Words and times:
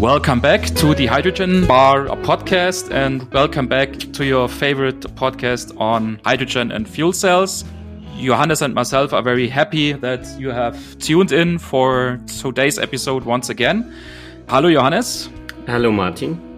Welcome 0.00 0.40
back 0.40 0.62
to 0.76 0.94
the 0.94 1.04
Hydrogen 1.04 1.66
Bar 1.66 2.06
podcast, 2.24 2.90
and 2.90 3.30
welcome 3.34 3.66
back 3.66 3.92
to 4.14 4.24
your 4.24 4.48
favorite 4.48 5.00
podcast 5.14 5.78
on 5.78 6.18
hydrogen 6.24 6.72
and 6.72 6.88
fuel 6.88 7.12
cells. 7.12 7.66
Johannes 8.16 8.62
and 8.62 8.72
myself 8.72 9.12
are 9.12 9.20
very 9.20 9.46
happy 9.46 9.92
that 9.92 10.26
you 10.40 10.52
have 10.52 10.98
tuned 11.00 11.32
in 11.32 11.58
for 11.58 12.18
today's 12.40 12.78
episode 12.78 13.26
once 13.26 13.50
again. 13.50 13.94
Hello, 14.48 14.72
Johannes. 14.72 15.28
Hello, 15.66 15.92
Martin. 15.92 16.49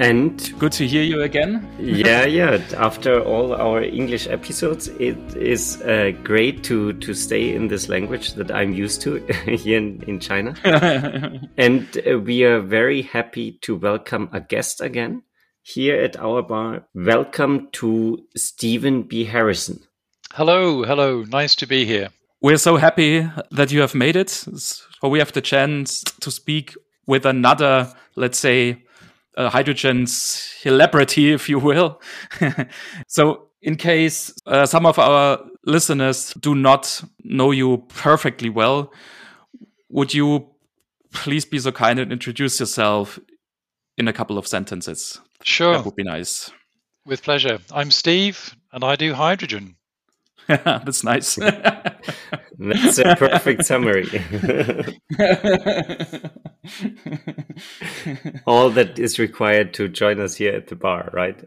And 0.00 0.52
good 0.58 0.72
to 0.72 0.86
hear 0.88 1.04
you 1.04 1.22
again. 1.22 1.68
yeah, 1.78 2.24
yeah. 2.40 2.60
After 2.76 3.22
all 3.22 3.54
our 3.54 3.80
English 3.80 4.26
episodes, 4.26 4.88
it 4.88 5.16
is 5.36 5.80
uh, 5.82 6.10
great 6.24 6.64
to 6.64 6.94
to 6.94 7.14
stay 7.14 7.54
in 7.54 7.68
this 7.68 7.88
language 7.88 8.34
that 8.34 8.50
I'm 8.50 8.74
used 8.74 9.02
to 9.02 9.18
here 9.46 9.78
in, 9.78 10.02
in 10.08 10.18
China. 10.18 10.54
and 11.56 11.86
uh, 11.98 12.18
we 12.18 12.42
are 12.42 12.60
very 12.60 13.02
happy 13.02 13.52
to 13.62 13.76
welcome 13.76 14.28
a 14.32 14.40
guest 14.40 14.80
again 14.80 15.22
here 15.62 15.94
at 15.94 16.16
our 16.16 16.42
bar. 16.42 16.88
Welcome 16.92 17.68
to 17.74 18.18
Stephen 18.36 19.04
B. 19.04 19.24
Harrison. 19.24 19.78
Hello, 20.32 20.82
hello. 20.82 21.22
Nice 21.22 21.54
to 21.56 21.68
be 21.68 21.84
here. 21.84 22.08
We're 22.42 22.58
so 22.58 22.78
happy 22.78 23.30
that 23.52 23.70
you 23.70 23.80
have 23.80 23.94
made 23.94 24.16
it. 24.16 24.30
So 24.30 25.08
we 25.08 25.20
have 25.20 25.32
the 25.32 25.40
chance 25.40 26.02
to 26.02 26.32
speak 26.32 26.74
with 27.06 27.24
another, 27.24 27.92
let's 28.16 28.38
say, 28.38 28.83
uh, 29.36 29.50
hydrogen 29.50 30.06
celebrity, 30.06 31.32
if 31.38 31.48
you 31.48 31.58
will. 31.58 32.00
so, 33.06 33.48
in 33.62 33.76
case 33.76 34.32
uh, 34.46 34.66
some 34.66 34.84
of 34.84 34.98
our 34.98 35.40
listeners 35.64 36.34
do 36.34 36.54
not 36.54 37.02
know 37.22 37.50
you 37.50 37.78
perfectly 37.88 38.50
well, 38.50 38.92
would 39.88 40.12
you 40.12 40.46
please 41.12 41.44
be 41.44 41.58
so 41.58 41.72
kind 41.72 41.98
and 41.98 42.12
introduce 42.12 42.60
yourself 42.60 43.18
in 43.96 44.08
a 44.08 44.12
couple 44.12 44.36
of 44.36 44.46
sentences? 44.46 45.20
Sure. 45.42 45.74
That 45.74 45.84
would 45.84 45.96
be 45.96 46.04
nice. 46.04 46.50
With 47.06 47.22
pleasure. 47.22 47.58
I'm 47.72 47.90
Steve, 47.90 48.54
and 48.72 48.82
I 48.84 48.96
do 48.96 49.14
hydrogen. 49.14 49.76
That's 50.48 51.02
nice. 51.02 51.36
That's 52.58 52.98
a 52.98 53.16
perfect 53.16 53.64
summary. 53.64 54.04
All 58.46 58.68
that 58.70 58.98
is 58.98 59.18
required 59.18 59.72
to 59.74 59.88
join 59.88 60.20
us 60.20 60.36
here 60.36 60.52
at 60.52 60.68
the 60.68 60.76
bar, 60.76 61.08
right? 61.12 61.42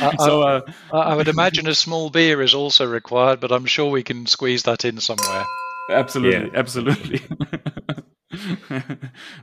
I, 0.00 0.16
so, 0.18 0.42
uh, 0.42 0.62
I 0.92 1.14
would 1.14 1.28
imagine 1.28 1.68
a 1.68 1.74
small 1.74 2.08
beer 2.08 2.40
is 2.40 2.54
also 2.54 2.86
required, 2.86 3.40
but 3.40 3.52
I'm 3.52 3.66
sure 3.66 3.90
we 3.90 4.02
can 4.02 4.26
squeeze 4.26 4.62
that 4.62 4.84
in 4.86 4.98
somewhere. 5.00 5.44
Absolutely, 5.90 6.50
yeah. 6.50 6.58
absolutely. 6.58 7.20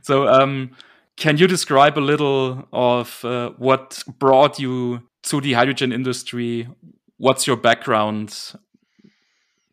so, 0.02 0.28
um, 0.28 0.72
can 1.16 1.36
you 1.36 1.46
describe 1.46 1.96
a 1.96 2.00
little 2.00 2.66
of 2.72 3.24
uh, 3.24 3.50
what 3.50 4.02
brought 4.18 4.58
you 4.58 5.02
to 5.24 5.40
the 5.40 5.54
hydrogen 5.54 5.92
industry? 5.92 6.68
What's 7.16 7.46
your 7.46 7.56
background? 7.56 8.52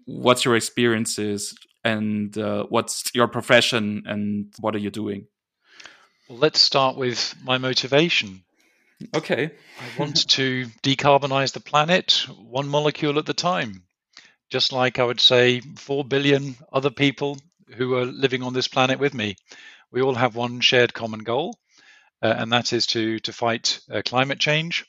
What's 0.05 0.45
your 0.45 0.55
experiences? 0.55 1.55
And 1.83 2.37
uh, 2.37 2.65
what's 2.69 3.11
your 3.13 3.27
profession? 3.27 4.03
And 4.05 4.53
what 4.59 4.75
are 4.75 4.79
you 4.79 4.89
doing? 4.89 5.27
Well, 6.29 6.37
let's 6.37 6.61
start 6.61 6.95
with 6.95 7.35
my 7.43 7.57
motivation. 7.57 8.43
Okay. 9.15 9.45
I 9.79 9.99
want 9.99 10.29
to 10.29 10.67
decarbonize 10.83 11.53
the 11.53 11.59
planet 11.59 12.25
one 12.37 12.67
molecule 12.67 13.17
at 13.17 13.29
a 13.29 13.33
time. 13.33 13.83
Just 14.49 14.71
like 14.71 14.99
I 14.99 15.03
would 15.03 15.21
say 15.21 15.61
4 15.61 16.05
billion 16.05 16.55
other 16.71 16.91
people 16.91 17.37
who 17.75 17.95
are 17.95 18.05
living 18.05 18.43
on 18.43 18.53
this 18.53 18.67
planet 18.67 18.99
with 18.99 19.13
me. 19.13 19.37
We 19.91 20.01
all 20.01 20.15
have 20.15 20.35
one 20.35 20.59
shared 20.61 20.93
common 20.93 21.21
goal, 21.21 21.57
uh, 22.21 22.33
and 22.37 22.51
that 22.51 22.73
is 22.73 22.85
to, 22.87 23.19
to 23.19 23.33
fight 23.33 23.79
uh, 23.89 24.01
climate 24.05 24.39
change 24.39 24.85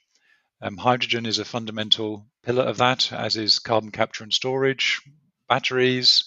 um, 0.62 0.76
hydrogen 0.76 1.26
is 1.26 1.38
a 1.38 1.44
fundamental 1.44 2.24
pillar 2.44 2.62
of 2.62 2.78
that, 2.78 3.12
as 3.12 3.36
is 3.36 3.58
carbon 3.58 3.90
capture 3.90 4.22
and 4.22 4.32
storage, 4.32 5.02
batteries, 5.48 6.24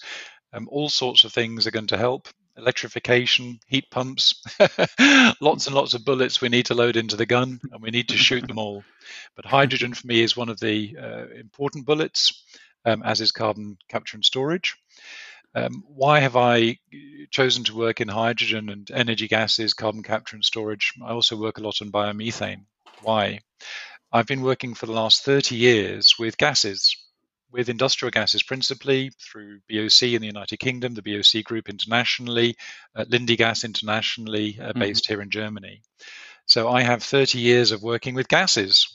um, 0.52 0.68
all 0.70 0.88
sorts 0.88 1.24
of 1.24 1.32
things 1.32 1.66
are 1.66 1.70
going 1.70 1.86
to 1.88 1.96
help. 1.96 2.28
Electrification, 2.56 3.58
heat 3.66 3.90
pumps, 3.90 4.42
lots 5.40 5.66
and 5.66 5.74
lots 5.74 5.94
of 5.94 6.04
bullets 6.04 6.40
we 6.40 6.48
need 6.48 6.66
to 6.66 6.74
load 6.74 6.96
into 6.96 7.16
the 7.16 7.26
gun, 7.26 7.60
and 7.72 7.82
we 7.82 7.90
need 7.90 8.08
to 8.08 8.16
shoot 8.16 8.46
them 8.46 8.58
all. 8.58 8.84
But 9.34 9.44
hydrogen 9.44 9.94
for 9.94 10.06
me 10.06 10.22
is 10.22 10.36
one 10.36 10.48
of 10.48 10.60
the 10.60 10.96
uh, 11.00 11.26
important 11.38 11.86
bullets, 11.86 12.44
um, 12.84 13.02
as 13.02 13.20
is 13.20 13.32
carbon 13.32 13.76
capture 13.88 14.16
and 14.16 14.24
storage. 14.24 14.76
Um, 15.54 15.82
why 15.86 16.20
have 16.20 16.36
I 16.36 16.78
chosen 17.30 17.64
to 17.64 17.76
work 17.76 18.00
in 18.02 18.08
hydrogen 18.08 18.68
and 18.68 18.90
energy 18.90 19.28
gases, 19.28 19.72
carbon 19.74 20.02
capture 20.02 20.36
and 20.36 20.44
storage? 20.44 20.92
I 21.02 21.12
also 21.12 21.36
work 21.36 21.58
a 21.58 21.62
lot 21.62 21.80
on 21.80 21.90
biomethane. 21.90 22.64
Why? 23.02 23.40
I've 24.12 24.26
been 24.26 24.42
working 24.42 24.74
for 24.74 24.86
the 24.86 24.92
last 24.92 25.24
30 25.24 25.56
years 25.56 26.14
with 26.18 26.38
gases, 26.38 26.96
with 27.50 27.68
industrial 27.68 28.10
gases 28.10 28.42
principally 28.42 29.10
through 29.20 29.60
BOC 29.68 30.02
in 30.02 30.20
the 30.20 30.28
United 30.28 30.58
Kingdom, 30.58 30.94
the 30.94 31.02
BOC 31.02 31.42
Group 31.44 31.68
internationally, 31.68 32.56
uh, 32.94 33.04
Linde 33.08 33.36
Gas 33.36 33.64
internationally, 33.64 34.58
uh, 34.60 34.68
mm-hmm. 34.68 34.78
based 34.78 35.04
mm-hmm. 35.04 35.14
here 35.14 35.22
in 35.22 35.30
Germany. 35.30 35.82
So 36.46 36.68
I 36.68 36.82
have 36.82 37.02
30 37.02 37.40
years 37.40 37.72
of 37.72 37.82
working 37.82 38.14
with 38.14 38.28
gases. 38.28 38.92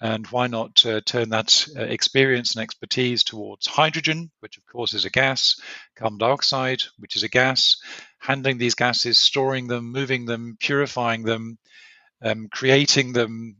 And 0.00 0.26
why 0.26 0.48
not 0.48 0.84
uh, 0.84 1.00
turn 1.00 1.30
that 1.30 1.66
uh, 1.76 1.80
experience 1.82 2.54
and 2.54 2.62
expertise 2.62 3.24
towards 3.24 3.66
hydrogen, 3.66 4.30
which 4.40 4.58
of 4.58 4.66
course 4.66 4.92
is 4.92 5.06
a 5.06 5.10
gas, 5.10 5.58
carbon 5.96 6.18
dioxide, 6.18 6.82
which 6.98 7.16
is 7.16 7.22
a 7.22 7.28
gas, 7.28 7.76
handling 8.18 8.58
these 8.58 8.74
gases, 8.74 9.18
storing 9.18 9.66
them, 9.68 9.92
moving 9.92 10.26
them, 10.26 10.58
purifying 10.60 11.22
them, 11.22 11.58
um, 12.20 12.48
creating 12.50 13.12
them, 13.12 13.56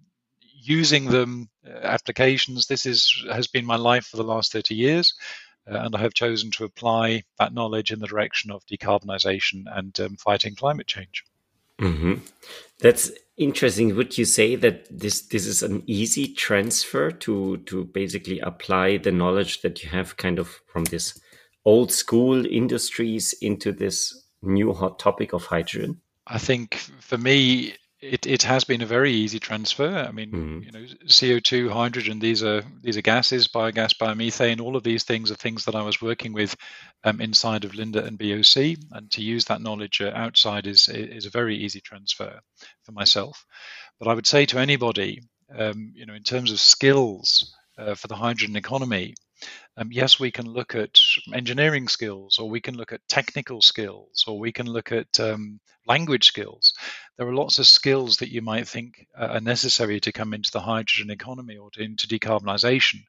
using 0.66 1.06
them, 1.06 1.48
uh, 1.66 1.78
applications. 1.82 2.66
This 2.66 2.86
is 2.86 3.24
has 3.30 3.46
been 3.46 3.66
my 3.66 3.76
life 3.76 4.06
for 4.06 4.16
the 4.16 4.24
last 4.24 4.52
30 4.52 4.74
years, 4.74 5.14
uh, 5.70 5.78
and 5.78 5.94
I 5.94 6.00
have 6.00 6.14
chosen 6.14 6.50
to 6.52 6.64
apply 6.64 7.24
that 7.38 7.54
knowledge 7.54 7.90
in 7.90 8.00
the 8.00 8.06
direction 8.06 8.50
of 8.50 8.66
decarbonisation 8.66 9.64
and 9.66 9.98
um, 10.00 10.16
fighting 10.16 10.54
climate 10.54 10.86
change. 10.86 11.24
Mm-hmm. 11.80 12.14
That's 12.80 13.10
interesting. 13.36 13.96
Would 13.96 14.16
you 14.16 14.24
say 14.24 14.56
that 14.56 14.86
this 14.90 15.22
this 15.22 15.46
is 15.46 15.62
an 15.62 15.82
easy 15.86 16.28
transfer 16.28 17.10
to 17.10 17.58
to 17.58 17.84
basically 17.84 18.40
apply 18.40 18.98
the 18.98 19.12
knowledge 19.12 19.62
that 19.62 19.82
you 19.82 19.90
have 19.90 20.16
kind 20.16 20.38
of 20.38 20.60
from 20.66 20.84
this 20.84 21.20
old 21.64 21.90
school 21.90 22.46
industries 22.46 23.34
into 23.40 23.72
this 23.72 24.24
new 24.42 24.72
hot 24.72 24.98
topic 24.98 25.32
of 25.32 25.46
hydrogen? 25.46 26.00
I 26.26 26.38
think 26.38 26.76
for 27.00 27.18
me, 27.18 27.74
it, 28.04 28.26
it 28.26 28.42
has 28.42 28.64
been 28.64 28.82
a 28.82 28.86
very 28.86 29.12
easy 29.12 29.38
transfer. 29.38 29.88
I 29.88 30.12
mean, 30.12 30.30
mm-hmm. 30.30 30.62
you 30.62 30.72
know, 30.72 30.86
CO2, 31.06 31.70
hydrogen, 31.70 32.18
these 32.18 32.42
are 32.42 32.62
these 32.82 32.96
are 32.96 33.02
gases, 33.02 33.48
biogas, 33.48 33.96
biomethane. 33.96 34.60
All 34.60 34.76
of 34.76 34.82
these 34.82 35.04
things 35.04 35.30
are 35.30 35.36
things 35.36 35.64
that 35.64 35.74
I 35.74 35.82
was 35.82 36.02
working 36.02 36.32
with 36.32 36.54
um, 37.04 37.20
inside 37.20 37.64
of 37.64 37.74
Linde 37.74 37.96
and 37.96 38.18
BOC, 38.18 38.78
and 38.92 39.10
to 39.12 39.22
use 39.22 39.46
that 39.46 39.62
knowledge 39.62 40.00
uh, 40.00 40.12
outside 40.14 40.66
is 40.66 40.88
is 40.88 41.26
a 41.26 41.30
very 41.30 41.56
easy 41.56 41.80
transfer 41.80 42.38
for 42.82 42.92
myself. 42.92 43.44
But 43.98 44.08
I 44.08 44.14
would 44.14 44.26
say 44.26 44.44
to 44.46 44.58
anybody, 44.58 45.22
um, 45.56 45.92
you 45.94 46.04
know, 46.06 46.14
in 46.14 46.22
terms 46.22 46.52
of 46.52 46.60
skills 46.60 47.56
uh, 47.78 47.94
for 47.94 48.08
the 48.08 48.16
hydrogen 48.16 48.56
economy, 48.56 49.14
um, 49.76 49.88
yes, 49.90 50.20
we 50.20 50.30
can 50.30 50.46
look 50.46 50.74
at 50.74 51.00
engineering 51.32 51.88
skills, 51.88 52.38
or 52.38 52.48
we 52.48 52.60
can 52.60 52.76
look 52.76 52.92
at 52.92 53.06
technical 53.08 53.60
skills, 53.60 54.24
or 54.26 54.38
we 54.38 54.52
can 54.52 54.66
look 54.66 54.92
at 54.92 55.18
um, 55.18 55.60
language 55.86 56.26
skills. 56.26 56.74
There 57.18 57.26
are 57.26 57.34
lots 57.34 57.58
of 57.58 57.66
skills 57.66 58.18
that 58.18 58.30
you 58.30 58.40
might 58.40 58.68
think 58.68 59.06
are 59.16 59.40
necessary 59.40 59.98
to 60.00 60.12
come 60.12 60.32
into 60.32 60.52
the 60.52 60.60
hydrogen 60.60 61.10
economy 61.10 61.56
or 61.56 61.70
to, 61.72 61.82
into 61.82 62.06
decarbonisation. 62.06 63.00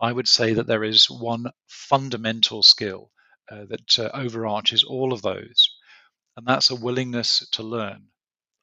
I 0.00 0.12
would 0.12 0.26
say 0.26 0.54
that 0.54 0.66
there 0.66 0.82
is 0.82 1.08
one 1.08 1.46
fundamental 1.68 2.64
skill 2.64 3.12
uh, 3.48 3.66
that 3.68 3.98
uh, 3.98 4.10
overarches 4.12 4.82
all 4.82 5.12
of 5.12 5.22
those, 5.22 5.70
and 6.36 6.44
that's 6.44 6.70
a 6.70 6.76
willingness 6.76 7.48
to 7.52 7.62
learn, 7.62 8.08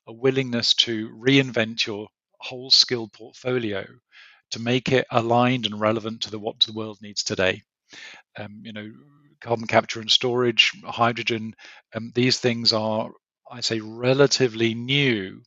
a 0.08 0.14
willingness 0.14 0.74
to 0.74 1.10
reinvent 1.10 1.86
your 1.86 2.10
whole 2.42 2.72
skill 2.72 3.08
portfolio 3.08 3.86
to 4.51 4.60
make 4.60 4.92
it 4.92 5.06
aligned 5.12 5.66
and 5.66 5.80
relevant 5.80 6.22
to 6.22 6.31
the 6.31 6.40
what 6.40 6.60
the 6.62 6.74
world 6.74 7.00
needs 7.01 7.24
today. 7.24 7.62
Um, 8.38 8.62
you 8.63 8.74
know, 8.74 8.92
carbon 9.42 9.68
capture 9.68 10.00
and 10.00 10.12
storage, 10.12 10.72
hydrogen, 10.84 11.56
um, 11.96 12.12
these 12.13 12.40
things 12.40 12.74
are, 12.74 13.12
I 13.51 13.62
say, 13.62 13.80
relatively 13.80 14.74
new 14.74 15.42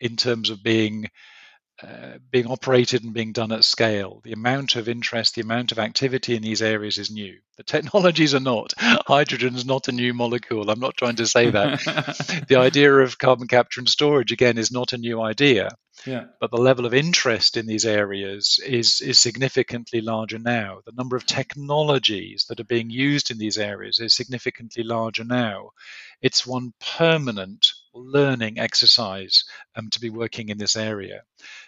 in 0.00 0.16
terms 0.16 0.50
of 0.50 0.62
being 0.62 1.08
uh, 1.82 2.16
being 2.30 2.46
operated 2.46 3.04
and 3.04 3.12
being 3.12 3.32
done 3.32 3.52
at 3.52 3.62
scale. 3.62 4.22
The 4.24 4.32
amount 4.32 4.76
of 4.76 4.88
interest, 4.88 5.34
the 5.34 5.42
amount 5.42 5.72
of 5.72 5.78
activity 5.78 6.34
in 6.34 6.42
these 6.42 6.62
areas 6.62 6.96
is 6.96 7.10
new. 7.10 7.36
The 7.58 7.64
technologies 7.64 8.34
are 8.34 8.40
not. 8.40 8.72
Hydrogen 8.78 9.54
is 9.54 9.66
not 9.66 9.88
a 9.88 9.92
new 9.92 10.14
molecule. 10.14 10.70
I'm 10.70 10.80
not 10.80 10.96
trying 10.96 11.16
to 11.16 11.26
say 11.26 11.50
that. 11.50 12.44
the 12.48 12.56
idea 12.56 12.94
of 12.94 13.18
carbon 13.18 13.46
capture 13.46 13.80
and 13.80 13.88
storage, 13.90 14.32
again, 14.32 14.56
is 14.56 14.72
not 14.72 14.94
a 14.94 14.98
new 14.98 15.20
idea. 15.20 15.68
Yeah. 16.04 16.24
But 16.40 16.50
the 16.50 16.56
level 16.58 16.84
of 16.86 16.94
interest 16.94 17.56
in 17.56 17.66
these 17.66 17.86
areas 17.86 18.60
is, 18.64 19.00
is 19.00 19.18
significantly 19.18 20.00
larger 20.00 20.38
now. 20.38 20.80
The 20.84 20.92
number 20.96 21.16
of 21.16 21.26
technologies 21.26 22.44
that 22.48 22.60
are 22.60 22.64
being 22.64 22.90
used 22.90 23.30
in 23.30 23.38
these 23.38 23.58
areas 23.58 23.98
is 23.98 24.14
significantly 24.14 24.82
larger 24.82 25.24
now. 25.24 25.70
It's 26.20 26.46
one 26.46 26.74
permanent 26.80 27.72
learning 27.96 28.58
exercise 28.58 29.44
um, 29.74 29.90
to 29.90 30.00
be 30.00 30.10
working 30.10 30.48
in 30.48 30.58
this 30.58 30.76
area. 30.76 31.22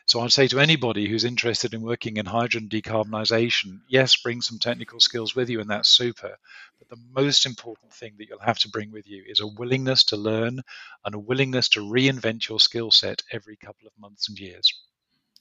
So 0.06 0.20
I'd 0.20 0.32
say 0.32 0.48
to 0.48 0.60
anybody 0.60 1.08
who's 1.08 1.24
interested 1.24 1.74
in 1.74 1.82
working 1.82 2.16
in 2.16 2.26
hydrogen 2.26 2.68
decarbonisation, 2.68 3.80
yes, 3.88 4.16
bring 4.16 4.40
some 4.40 4.58
technical 4.58 5.00
skills 5.00 5.34
with 5.34 5.50
you, 5.50 5.60
and 5.60 5.68
that's 5.68 5.90
super. 5.90 6.36
But 6.78 6.88
the 6.88 7.02
most 7.14 7.44
important 7.44 7.92
thing 7.92 8.14
that 8.18 8.28
you'll 8.28 8.38
have 8.40 8.58
to 8.60 8.70
bring 8.70 8.90
with 8.90 9.06
you 9.06 9.22
is 9.26 9.40
a 9.40 9.46
willingness 9.46 10.04
to 10.04 10.16
learn 10.16 10.60
and 11.04 11.14
a 11.14 11.18
willingness 11.18 11.68
to 11.70 11.80
reinvent 11.80 12.48
your 12.48 12.60
skill 12.60 12.90
set 12.90 13.22
every 13.32 13.56
couple 13.56 13.86
of 13.86 13.92
months 13.98 14.28
and 14.28 14.38
years. 14.38 14.72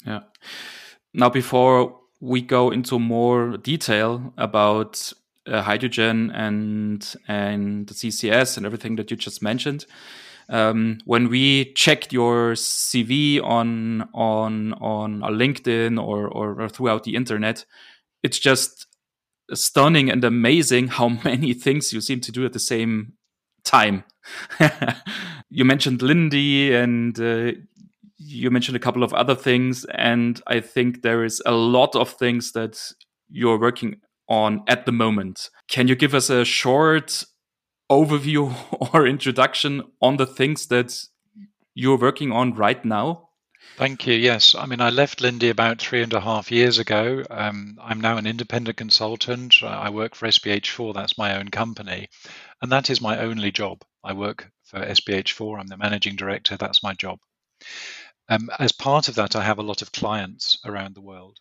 Yeah. 0.06 0.22
Now, 1.14 1.30
before 1.30 2.00
we 2.20 2.42
go 2.42 2.72
into 2.72 3.00
more 3.00 3.58
detail 3.58 4.34
about 4.38 5.14
uh, 5.48 5.62
hydrogen 5.62 6.32
and 6.32 7.16
and 7.28 7.88
the 7.88 7.94
CCS 7.94 8.58
and 8.58 8.66
everything 8.66 8.98
that 8.98 9.10
you 9.10 9.18
just 9.18 9.42
mentioned, 9.42 9.86
um, 10.50 11.00
when 11.06 11.30
we 11.30 11.74
checked 11.74 12.14
your 12.14 12.54
CV 12.54 13.44
on 13.44 14.10
on 14.14 14.74
on 14.74 15.22
LinkedIn 15.22 16.02
or, 16.02 16.28
or, 16.28 16.62
or 16.62 16.70
throughout 16.70 17.04
the 17.04 17.16
internet, 17.16 17.66
it's 18.24 18.40
just 18.40 18.88
stunning 19.54 20.10
and 20.10 20.24
amazing 20.24 20.88
how 20.88 21.10
many 21.24 21.54
things 21.54 21.94
you 21.94 22.02
seem 22.02 22.22
to 22.22 22.32
do 22.32 22.46
at 22.46 22.54
the 22.54 22.60
same 22.60 23.14
time. 23.64 24.04
you 25.50 25.66
mentioned 25.66 26.00
Linde 26.02 26.72
and 26.72 27.20
uh, 27.20 27.52
you 28.18 28.50
mentioned 28.50 28.76
a 28.76 28.80
couple 28.80 29.04
of 29.04 29.14
other 29.14 29.36
things, 29.36 29.86
and 29.96 30.42
I 30.48 30.60
think 30.60 31.02
there 31.02 31.24
is 31.24 31.42
a 31.46 31.54
lot 31.54 31.96
of 31.96 32.10
things 32.10 32.54
that 32.54 32.82
you're 33.30 33.60
working 33.60 33.98
on 34.30 34.64
at 34.68 34.86
the 34.86 34.92
moment. 34.92 35.50
Can 35.70 35.88
you 35.88 35.96
give 35.96 36.14
us 36.14 36.30
a 36.30 36.44
short 36.44 37.24
overview 37.90 38.54
or 38.94 39.08
introduction 39.08 39.84
on 40.02 40.18
the 40.18 40.26
things 40.26 40.68
that 40.68 40.94
you're 41.74 41.98
working 41.98 42.32
on 42.32 42.54
right 42.54 42.84
now? 42.84 43.28
Thank 43.78 44.08
you. 44.08 44.16
Yes. 44.16 44.56
I 44.56 44.66
mean, 44.66 44.82
I 44.82 44.90
left 44.90 45.22
Linde 45.22 45.52
about 45.52 45.80
three 45.80 46.02
and 46.02 46.14
a 46.14 46.20
half 46.20 46.52
years 46.52 46.80
ago. 46.80 47.24
Um, 47.30 47.78
I'm 47.80 48.02
now 48.02 48.18
an 48.18 48.26
independent 48.26 48.78
consultant. 48.78 49.62
I 49.62 49.92
work 49.92 50.16
for 50.16 50.28
SBH4, 50.28 50.94
that's 50.94 51.18
my 51.18 51.38
own 51.38 51.50
company. 51.50 52.10
And 52.62 52.72
that 52.72 52.90
is 52.90 53.02
my 53.02 53.20
only 53.20 53.52
job. 53.52 53.84
I 54.04 54.14
work 54.14 54.52
for 54.64 54.80
SBH4, 54.80 55.60
I'm 55.60 55.68
the 55.68 55.78
managing 55.78 56.16
director, 56.16 56.58
that's 56.58 56.82
my 56.82 56.94
job. 56.94 57.20
Um, 58.30 58.50
as 58.58 58.72
part 58.72 59.10
of 59.10 59.16
that, 59.16 59.36
I 59.36 59.44
have 59.44 59.60
a 59.60 59.64
lot 59.64 59.82
of 59.82 59.92
clients 59.92 60.60
around 60.66 60.96
the 60.96 61.02
world. 61.02 61.40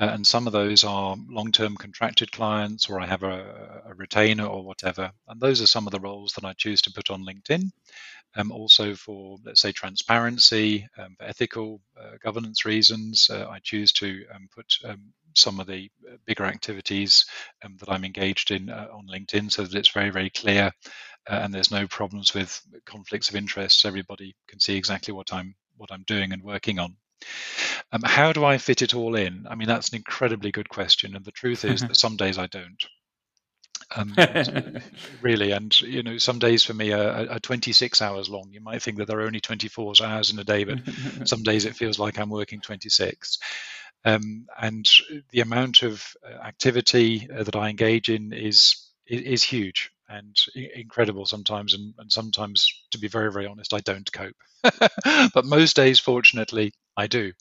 Uh, 0.00 0.12
and 0.14 0.26
some 0.26 0.46
of 0.46 0.52
those 0.54 0.82
are 0.82 1.16
long-term 1.28 1.76
contracted 1.76 2.32
clients 2.32 2.88
or 2.88 2.98
i 3.00 3.06
have 3.06 3.22
a, 3.22 3.82
a, 3.86 3.94
retainer 3.94 4.46
or 4.46 4.64
whatever. 4.64 5.12
And 5.28 5.40
those 5.40 5.60
are 5.60 5.66
some 5.66 5.86
of 5.86 5.92
the 5.92 6.00
roles 6.00 6.32
that 6.32 6.44
i 6.44 6.54
choose 6.54 6.80
to 6.82 6.92
put 6.92 7.10
on 7.10 7.24
linkedin. 7.26 7.70
Um, 8.36 8.50
also 8.52 8.94
for 8.94 9.38
let's 9.44 9.60
say 9.60 9.72
transparency 9.72 10.88
um, 10.96 11.16
for 11.18 11.24
ethical 11.24 11.80
uh, 12.00 12.16
governance 12.22 12.64
reasons 12.64 13.28
uh, 13.28 13.46
i 13.50 13.58
choose 13.58 13.92
to 13.94 14.24
um, 14.34 14.48
put 14.54 14.66
um, 14.84 15.12
some 15.34 15.60
of 15.60 15.66
the 15.66 15.90
uh, 16.08 16.16
bigger 16.26 16.44
activities 16.44 17.26
um, 17.64 17.76
that 17.80 17.90
i'm 17.90 18.04
engaged 18.04 18.52
in 18.52 18.70
uh, 18.70 18.86
on 18.92 19.06
linkedin 19.08 19.50
so 19.50 19.64
that 19.64 19.74
it's 19.74 19.90
very 19.90 20.10
very 20.10 20.30
clear 20.30 20.70
uh, 21.28 21.40
and 21.42 21.52
there's 21.52 21.70
no 21.70 21.86
problems 21.86 22.34
with 22.34 22.60
conflicts 22.86 23.28
of 23.28 23.36
interest. 23.36 23.84
Everybody 23.84 24.34
can 24.48 24.60
see 24.60 24.76
exactly 24.76 25.12
what 25.12 25.32
i'm 25.32 25.54
what 25.76 25.92
i'm 25.92 26.04
doing 26.06 26.32
and 26.32 26.42
working 26.42 26.78
on 26.78 26.96
um, 27.92 28.02
how 28.04 28.32
do 28.32 28.44
I 28.44 28.58
fit 28.58 28.82
it 28.82 28.94
all 28.94 29.14
in? 29.14 29.46
I 29.48 29.54
mean, 29.54 29.68
that's 29.68 29.90
an 29.90 29.96
incredibly 29.96 30.50
good 30.50 30.68
question, 30.68 31.16
and 31.16 31.24
the 31.24 31.32
truth 31.32 31.64
is 31.64 31.82
that 31.82 31.96
some 31.96 32.16
days 32.16 32.38
I 32.38 32.46
don't. 32.46 32.84
Um, 33.96 34.14
really, 35.22 35.50
and 35.50 35.78
you 35.82 36.02
know, 36.02 36.18
some 36.18 36.38
days 36.38 36.62
for 36.62 36.74
me 36.74 36.92
are, 36.92 37.28
are 37.28 37.40
26 37.40 38.00
hours 38.02 38.28
long. 38.28 38.48
You 38.52 38.60
might 38.60 38.82
think 38.82 38.98
that 38.98 39.08
there 39.08 39.18
are 39.18 39.26
only 39.26 39.40
24 39.40 39.94
hours 40.02 40.30
in 40.30 40.38
a 40.38 40.44
day, 40.44 40.64
but 40.64 40.78
some 41.24 41.42
days 41.42 41.64
it 41.64 41.76
feels 41.76 41.98
like 41.98 42.18
I'm 42.18 42.30
working 42.30 42.60
26. 42.60 43.38
Um, 44.04 44.46
and 44.60 44.88
the 45.30 45.40
amount 45.40 45.82
of 45.82 46.02
uh, 46.24 46.32
activity 46.42 47.28
uh, 47.30 47.42
that 47.42 47.56
I 47.56 47.68
engage 47.68 48.08
in 48.08 48.32
is 48.32 48.86
is 49.06 49.42
huge 49.42 49.90
and 50.08 50.36
incredible 50.74 51.26
sometimes 51.26 51.74
and, 51.74 51.94
and, 51.98 52.12
sometimes 52.12 52.68
to 52.90 52.98
be 52.98 53.08
very 53.08 53.32
very 53.32 53.46
honest 53.46 53.74
i 53.74 53.80
don't 53.80 54.12
cope 54.12 54.36
but 55.34 55.44
most 55.44 55.74
days 55.76 55.98
fortunately 55.98 56.72
i 57.00 57.06
do. 57.06 57.32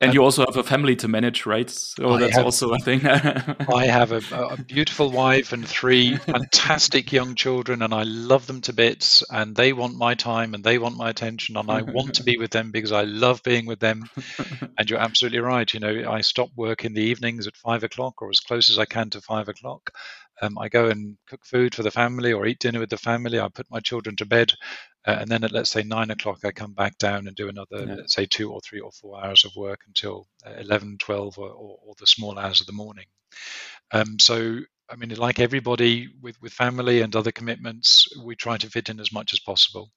And 0.00 0.12
you 0.12 0.22
also 0.22 0.44
have 0.44 0.56
a 0.56 0.62
family 0.62 0.96
to 0.96 1.08
manage 1.08 1.46
right? 1.46 1.70
So 1.70 2.14
I 2.14 2.20
that's 2.20 2.36
have, 2.36 2.44
also 2.44 2.74
a 2.74 2.78
thing. 2.78 3.06
I 3.06 3.86
have 3.86 4.12
a, 4.12 4.20
a, 4.32 4.56
beautiful 4.62 5.10
wife 5.10 5.52
and 5.52 5.66
three 5.66 6.16
fantastic 6.16 7.12
young 7.12 7.34
children 7.36 7.80
and 7.80 7.94
i 7.94 8.02
love 8.02 8.46
them 8.46 8.60
to 8.62 8.72
bits 8.72 9.22
and 9.30 9.54
they 9.54 9.72
want 9.72 9.96
my 9.96 10.14
time 10.14 10.52
and 10.52 10.64
they 10.64 10.78
want 10.78 10.96
my 10.96 11.10
attention 11.10 11.56
and 11.56 11.70
i 11.70 11.80
want 11.82 12.14
to 12.16 12.22
be 12.22 12.36
with 12.36 12.50
them 12.50 12.70
because 12.70 12.92
i 12.92 13.02
love 13.02 13.42
being 13.42 13.66
with 13.66 13.80
them. 13.80 14.04
And 14.76 14.90
you're 14.90 14.98
absolutely 14.98 15.38
right. 15.38 15.72
You 15.72 15.80
know 15.80 16.10
i 16.10 16.20
stop 16.20 16.50
work 16.56 16.84
in 16.84 16.94
the 16.94 17.02
evenings 17.02 17.46
at 17.46 17.56
five 17.56 17.84
o'clock 17.84 18.20
or 18.20 18.28
as 18.30 18.40
close 18.40 18.68
as 18.70 18.78
i 18.78 18.84
can 18.84 19.10
to 19.10 19.20
five 19.20 19.48
o'clock 19.48 19.92
um, 20.44 20.58
I 20.58 20.68
go 20.68 20.88
and 20.88 21.16
cook 21.26 21.44
food 21.44 21.74
for 21.74 21.82
the 21.82 21.90
family 21.90 22.32
or 22.32 22.46
eat 22.46 22.58
dinner 22.58 22.80
with 22.80 22.90
the 22.90 22.96
family. 22.96 23.40
I 23.40 23.48
put 23.48 23.70
my 23.70 23.80
children 23.80 24.16
to 24.16 24.26
bed. 24.26 24.52
Uh, 25.06 25.16
and 25.20 25.30
then 25.30 25.44
at 25.44 25.52
let's 25.52 25.70
say 25.70 25.82
nine 25.82 26.10
o'clock, 26.10 26.44
I 26.44 26.52
come 26.52 26.72
back 26.72 26.98
down 26.98 27.26
and 27.26 27.36
do 27.36 27.48
another, 27.48 27.84
yeah. 27.86 27.94
let's 27.96 28.14
say 28.14 28.26
two 28.26 28.52
or 28.52 28.60
three 28.60 28.80
or 28.80 28.92
four 28.92 29.22
hours 29.22 29.44
of 29.44 29.56
work 29.56 29.80
until 29.86 30.26
uh, 30.46 30.52
11, 30.58 30.98
12, 30.98 31.38
or, 31.38 31.48
or, 31.48 31.78
or 31.84 31.94
the 31.98 32.06
small 32.06 32.38
hours 32.38 32.60
of 32.60 32.66
the 32.66 32.72
morning. 32.72 33.06
Um, 33.92 34.18
so, 34.18 34.60
I 34.88 34.96
mean, 34.96 35.14
like 35.14 35.40
everybody 35.40 36.08
with, 36.20 36.40
with 36.40 36.52
family 36.52 37.00
and 37.00 37.14
other 37.14 37.32
commitments, 37.32 38.08
we 38.22 38.36
try 38.36 38.56
to 38.58 38.70
fit 38.70 38.88
in 38.88 39.00
as 39.00 39.12
much 39.12 39.32
as 39.32 39.40
possible. 39.40 39.90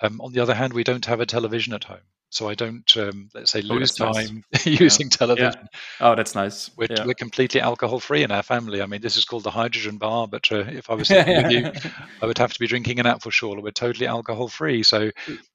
Um, 0.00 0.20
on 0.20 0.32
the 0.32 0.40
other 0.40 0.54
hand, 0.54 0.72
we 0.72 0.84
don't 0.84 1.06
have 1.06 1.20
a 1.20 1.26
television 1.26 1.72
at 1.72 1.84
home 1.84 2.00
so 2.34 2.48
I 2.48 2.54
don't 2.54 2.96
um, 2.96 3.28
let's 3.32 3.52
say 3.52 3.62
lose 3.62 4.00
oh, 4.00 4.12
time 4.12 4.44
nice. 4.52 4.66
using 4.66 5.06
yeah. 5.06 5.16
television. 5.16 5.52
Yeah. 5.54 5.78
Oh, 6.00 6.14
that's 6.16 6.34
nice. 6.34 6.70
We're, 6.76 6.88
yeah. 6.90 7.06
we're 7.06 7.14
completely 7.14 7.60
alcohol 7.60 8.00
free 8.00 8.24
in 8.24 8.32
our 8.32 8.42
family. 8.42 8.82
I 8.82 8.86
mean, 8.86 9.00
this 9.00 9.16
is 9.16 9.24
called 9.24 9.44
the 9.44 9.52
hydrogen 9.52 9.98
bar, 9.98 10.26
but 10.26 10.50
uh, 10.50 10.64
if 10.66 10.90
I 10.90 10.94
was 10.94 11.10
with 11.10 11.50
you, 11.50 11.70
I 12.20 12.26
would 12.26 12.38
have 12.38 12.52
to 12.52 12.58
be 12.58 12.66
drinking 12.66 12.98
an 12.98 13.06
apple 13.06 13.30
schorle. 13.30 13.62
We're 13.62 13.70
totally 13.70 14.06
alcohol 14.06 14.48
free, 14.48 14.82
so 14.82 15.10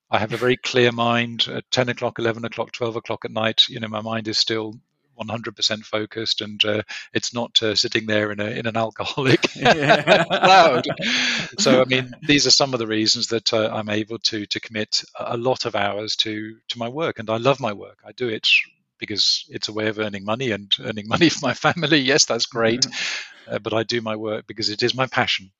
I 0.09 0.19
have 0.19 0.31
a 0.31 0.37
very 0.37 0.55
clear 0.55 0.91
mind. 0.91 1.47
At 1.53 1.69
ten 1.69 1.89
o'clock, 1.89 2.17
eleven 2.17 2.45
o'clock, 2.45 2.71
twelve 2.71 2.95
o'clock 2.95 3.25
at 3.25 3.31
night, 3.31 3.67
you 3.67 3.81
know, 3.81 3.89
my 3.89 4.01
mind 4.01 4.29
is 4.29 4.37
still 4.37 4.79
100% 5.19 5.83
focused 5.83 6.41
and 6.41 6.63
uh, 6.65 6.81
it's 7.13 7.33
not 7.33 7.61
uh, 7.61 7.75
sitting 7.75 8.05
there 8.05 8.31
in 8.31 8.39
a 8.39 8.45
in 8.45 8.65
an 8.67 8.77
alcoholic 8.77 9.41
cloud. 9.51 10.85
so 11.59 11.81
I 11.81 11.85
mean, 11.85 12.11
these 12.27 12.47
are 12.47 12.51
some 12.51 12.73
of 12.73 12.79
the 12.79 12.87
reasons 12.87 13.27
that 13.27 13.53
uh, 13.53 13.69
I'm 13.71 13.89
able 13.89 14.19
to 14.19 14.45
to 14.45 14.59
commit 14.59 15.03
a 15.19 15.37
lot 15.37 15.65
of 15.65 15.75
hours 15.75 16.15
to 16.17 16.55
to 16.69 16.79
my 16.79 16.89
work, 16.89 17.19
and 17.19 17.29
I 17.29 17.37
love 17.37 17.59
my 17.59 17.73
work. 17.73 17.99
I 18.05 18.11
do 18.11 18.29
it 18.29 18.47
because 18.97 19.45
it's 19.49 19.69
a 19.69 19.73
way 19.73 19.87
of 19.87 19.99
earning 19.99 20.25
money 20.25 20.51
and 20.51 20.73
earning 20.81 21.07
money 21.07 21.29
for 21.29 21.39
my 21.41 21.53
family. 21.53 21.99
Yes, 22.09 22.25
that's 22.25 22.45
great, 22.45 22.81
mm-hmm. 22.81 23.55
uh, 23.55 23.59
but 23.59 23.73
I 23.73 23.83
do 23.83 24.01
my 24.01 24.15
work 24.15 24.47
because 24.47 24.69
it 24.69 24.83
is 24.83 24.95
my 24.95 25.07
passion. 25.07 25.51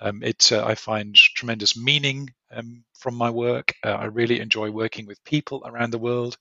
Um, 0.00 0.22
it 0.22 0.52
uh, 0.52 0.64
I 0.64 0.74
find 0.74 1.14
tremendous 1.14 1.76
meaning 1.76 2.30
um, 2.58 2.84
from 2.94 3.14
my 3.14 3.30
work. 3.30 3.74
Uh, 3.84 3.90
I 3.90 4.06
really 4.06 4.40
enjoy 4.40 4.70
working 4.70 5.06
with 5.06 5.22
people 5.24 5.62
around 5.64 5.92
the 5.92 5.98
world. 5.98 6.36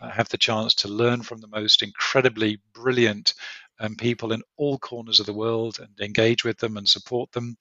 I 0.00 0.10
have 0.10 0.28
the 0.28 0.38
chance 0.38 0.74
to 0.76 0.88
learn 0.88 1.22
from 1.22 1.40
the 1.40 1.48
most 1.48 1.82
incredibly 1.82 2.60
brilliant 2.72 3.34
um, 3.78 3.96
people 3.96 4.32
in 4.32 4.42
all 4.56 4.78
corners 4.78 5.20
of 5.20 5.26
the 5.26 5.32
world 5.32 5.78
and 5.80 5.88
engage 6.00 6.44
with 6.44 6.58
them 6.58 6.76
and 6.76 6.88
support 6.88 7.32
them. 7.32 7.56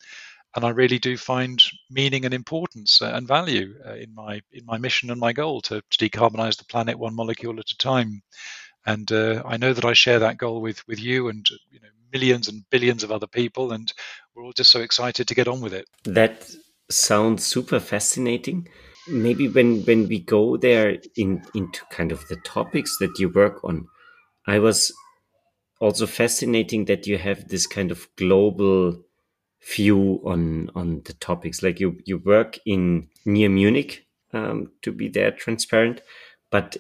And 0.56 0.66
I 0.66 0.70
really 0.70 0.98
do 0.98 1.16
find 1.16 1.62
meaning 1.92 2.26
and 2.26 2.34
importance 2.34 3.02
uh, 3.02 3.12
and 3.14 3.28
value 3.28 3.76
uh, 3.86 3.94
in 3.94 4.14
my 4.16 4.42
in 4.52 4.66
my 4.66 4.80
mission 4.80 5.12
and 5.12 5.20
my 5.20 5.32
goal 5.32 5.62
to, 5.62 5.82
to 5.82 6.10
decarbonize 6.10 6.58
the 6.58 6.66
planet 6.66 6.98
one 6.98 7.16
molecule 7.16 7.60
at 7.60 7.70
a 7.70 7.78
time. 7.78 8.22
And 8.86 9.12
uh, 9.12 9.44
I 9.46 9.58
know 9.58 9.74
that 9.74 9.86
I 9.86 9.94
share 9.94 10.20
that 10.20 10.38
goal 10.38 10.60
with 10.62 10.86
with 10.88 11.00
you 11.00 11.30
and 11.30 11.48
you 11.70 11.80
know 11.80 11.90
millions 12.12 12.48
and 12.48 12.68
billions 12.72 13.04
of 13.04 13.12
other 13.12 13.28
people, 13.28 13.74
and 13.74 13.94
we're 14.34 14.44
all 14.44 14.54
just 14.54 14.72
so 14.72 14.82
excited 14.82 15.28
to 15.28 15.36
get 15.36 15.48
on 15.48 15.62
with 15.62 15.74
it. 15.74 15.88
That 16.04 16.52
sounds 16.90 17.46
super 17.46 17.80
fascinating. 17.80 18.68
Maybe 19.08 19.48
when 19.48 19.82
when 19.86 20.08
we 20.08 20.20
go 20.20 20.58
there 20.58 20.98
in 21.16 21.44
into 21.56 21.84
kind 21.90 22.12
of 22.12 22.28
the 22.28 22.36
topics 22.38 22.98
that 23.00 23.18
you 23.20 23.30
work 23.30 23.64
on, 23.64 23.88
I 24.48 24.60
was 24.60 24.92
also 25.80 26.08
fascinating 26.08 26.86
that 26.86 27.08
you 27.08 27.18
have 27.18 27.48
this 27.50 27.68
kind 27.68 27.92
of 27.92 28.08
global 28.18 29.04
view 29.76 30.22
on 30.26 30.70
on 30.76 31.02
the 31.06 31.14
topics. 31.14 31.64
Like 31.64 31.80
you 31.80 32.00
you 32.06 32.20
work 32.20 32.60
in 32.66 33.10
near 33.26 33.50
Munich 33.50 34.08
um, 34.34 34.72
to 34.84 34.92
be 34.92 35.10
there 35.10 35.32
transparent, 35.32 36.02
but 36.52 36.78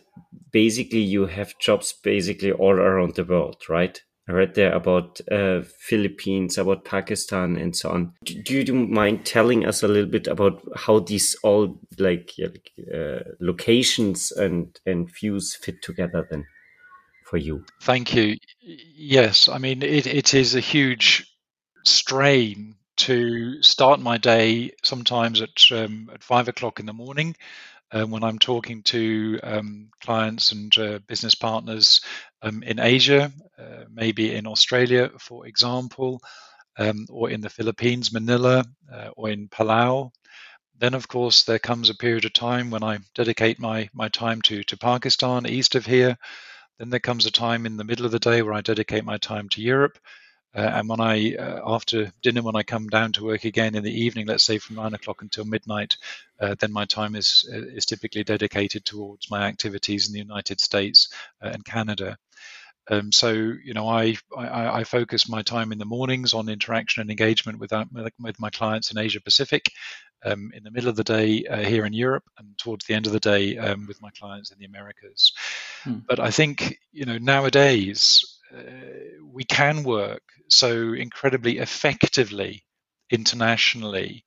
basically 0.51 1.01
you 1.01 1.27
have 1.27 1.59
jobs 1.59 1.93
basically 1.93 2.51
all 2.51 2.73
around 2.73 3.15
the 3.15 3.25
world, 3.25 3.63
right? 3.69 4.01
I 4.29 4.31
read 4.31 4.53
there 4.53 4.73
about 4.73 5.19
uh, 5.31 5.61
Philippines, 5.79 6.59
about 6.59 6.85
Pakistan, 6.85 7.55
and 7.55 7.75
so 7.75 7.89
on. 7.89 8.13
Do, 8.23 8.39
do, 8.43 8.61
you 8.61 8.73
mind 8.75 9.25
telling 9.25 9.65
us 9.65 9.81
a 9.81 9.87
little 9.87 10.09
bit 10.09 10.27
about 10.27 10.61
how 10.75 10.99
these 10.99 11.35
all 11.41 11.79
like 11.97 12.33
uh, 12.39 13.21
locations 13.39 14.31
and 14.31 14.79
and 14.85 15.11
views 15.11 15.55
fit 15.55 15.81
together 15.81 16.27
then 16.29 16.45
for 17.25 17.37
you? 17.37 17.65
Thank 17.81 18.13
you. 18.13 18.35
Yes, 18.61 19.49
I 19.49 19.57
mean 19.57 19.81
it, 19.81 20.05
it 20.05 20.35
is 20.35 20.53
a 20.53 20.59
huge 20.59 21.25
strain 21.83 22.75
to 22.97 23.63
start 23.63 23.99
my 23.99 24.17
day 24.17 24.73
sometimes 24.83 25.41
at 25.41 25.71
um, 25.71 26.11
at 26.13 26.23
five 26.23 26.47
o'clock 26.47 26.79
in 26.79 26.85
the 26.85 26.93
morning 26.93 27.35
uh, 27.91 28.05
when 28.05 28.23
I'm 28.23 28.39
talking 28.39 28.83
to 28.83 29.39
um, 29.43 29.89
clients 30.01 30.51
and 30.51 30.77
uh, 30.77 30.99
business 31.07 31.35
partners 31.35 32.01
um, 32.41 32.63
in 32.63 32.79
Asia, 32.79 33.31
uh, 33.57 33.83
maybe 33.91 34.35
in 34.35 34.47
Australia, 34.47 35.09
for 35.19 35.47
example, 35.47 36.21
um, 36.77 37.05
or 37.09 37.29
in 37.29 37.41
the 37.41 37.49
Philippines, 37.49 38.13
Manila, 38.13 38.63
uh, 38.91 39.09
or 39.17 39.29
in 39.29 39.47
Palau. 39.49 40.11
Then, 40.77 40.93
of 40.93 41.07
course, 41.07 41.43
there 41.43 41.59
comes 41.59 41.89
a 41.89 41.95
period 41.95 42.25
of 42.25 42.33
time 42.33 42.69
when 42.69 42.83
I 42.83 42.99
dedicate 43.13 43.59
my, 43.59 43.89
my 43.93 44.07
time 44.07 44.41
to, 44.43 44.63
to 44.63 44.77
Pakistan, 44.77 45.45
east 45.45 45.75
of 45.75 45.85
here. 45.85 46.17
Then 46.77 46.89
there 46.89 47.01
comes 47.01 47.25
a 47.25 47.31
time 47.31 47.65
in 47.65 47.75
the 47.75 47.83
middle 47.83 48.05
of 48.05 48.13
the 48.13 48.19
day 48.19 48.41
where 48.41 48.53
I 48.53 48.61
dedicate 48.61 49.03
my 49.03 49.17
time 49.17 49.49
to 49.49 49.61
Europe. 49.61 49.99
Uh, 50.55 50.61
and 50.61 50.89
when 50.89 50.99
I, 50.99 51.35
uh, 51.35 51.61
after 51.65 52.11
dinner, 52.23 52.41
when 52.41 52.55
I 52.55 52.63
come 52.63 52.87
down 52.87 53.11
to 53.13 53.25
work 53.25 53.45
again 53.45 53.75
in 53.75 53.83
the 53.83 54.01
evening, 54.01 54.25
let's 54.25 54.43
say 54.43 54.57
from 54.57 54.77
nine 54.77 54.93
o'clock 54.93 55.21
until 55.21 55.45
midnight, 55.45 55.95
uh, 56.39 56.55
then 56.59 56.71
my 56.71 56.85
time 56.85 57.15
is 57.15 57.47
is 57.49 57.85
typically 57.85 58.23
dedicated 58.23 58.83
towards 58.83 59.29
my 59.29 59.43
activities 59.43 60.07
in 60.07 60.13
the 60.13 60.19
United 60.19 60.59
States 60.59 61.13
uh, 61.43 61.49
and 61.49 61.63
Canada. 61.65 62.17
Um, 62.89 63.11
so 63.11 63.31
you 63.31 63.73
know, 63.73 63.87
I, 63.87 64.15
I, 64.35 64.79
I 64.79 64.83
focus 64.83 65.29
my 65.29 65.43
time 65.43 65.71
in 65.71 65.77
the 65.77 65.85
mornings 65.85 66.33
on 66.33 66.49
interaction 66.49 67.01
and 67.01 67.11
engagement 67.11 67.59
with 67.59 67.71
with 68.19 68.39
my 68.39 68.49
clients 68.49 68.91
in 68.91 68.97
Asia 68.97 69.21
Pacific, 69.21 69.71
um, 70.25 70.51
in 70.55 70.63
the 70.63 70.71
middle 70.71 70.89
of 70.89 70.95
the 70.95 71.03
day 71.03 71.45
uh, 71.45 71.63
here 71.63 71.85
in 71.85 71.93
Europe, 71.93 72.23
and 72.39 72.57
towards 72.57 72.85
the 72.85 72.95
end 72.95 73.05
of 73.05 73.13
the 73.13 73.19
day 73.19 73.57
um, 73.57 73.85
with 73.87 74.01
my 74.01 74.09
clients 74.11 74.51
in 74.51 74.57
the 74.57 74.65
Americas. 74.65 75.31
Hmm. 75.83 75.99
But 76.07 76.19
I 76.19 76.31
think 76.31 76.79
you 76.91 77.05
know 77.05 77.19
nowadays 77.19 78.38
uh, 78.38 78.38
we 79.31 79.43
can 79.43 79.83
work 79.83 80.23
so 80.49 80.93
incredibly 80.93 81.59
effectively 81.59 82.63
internationally 83.11 84.23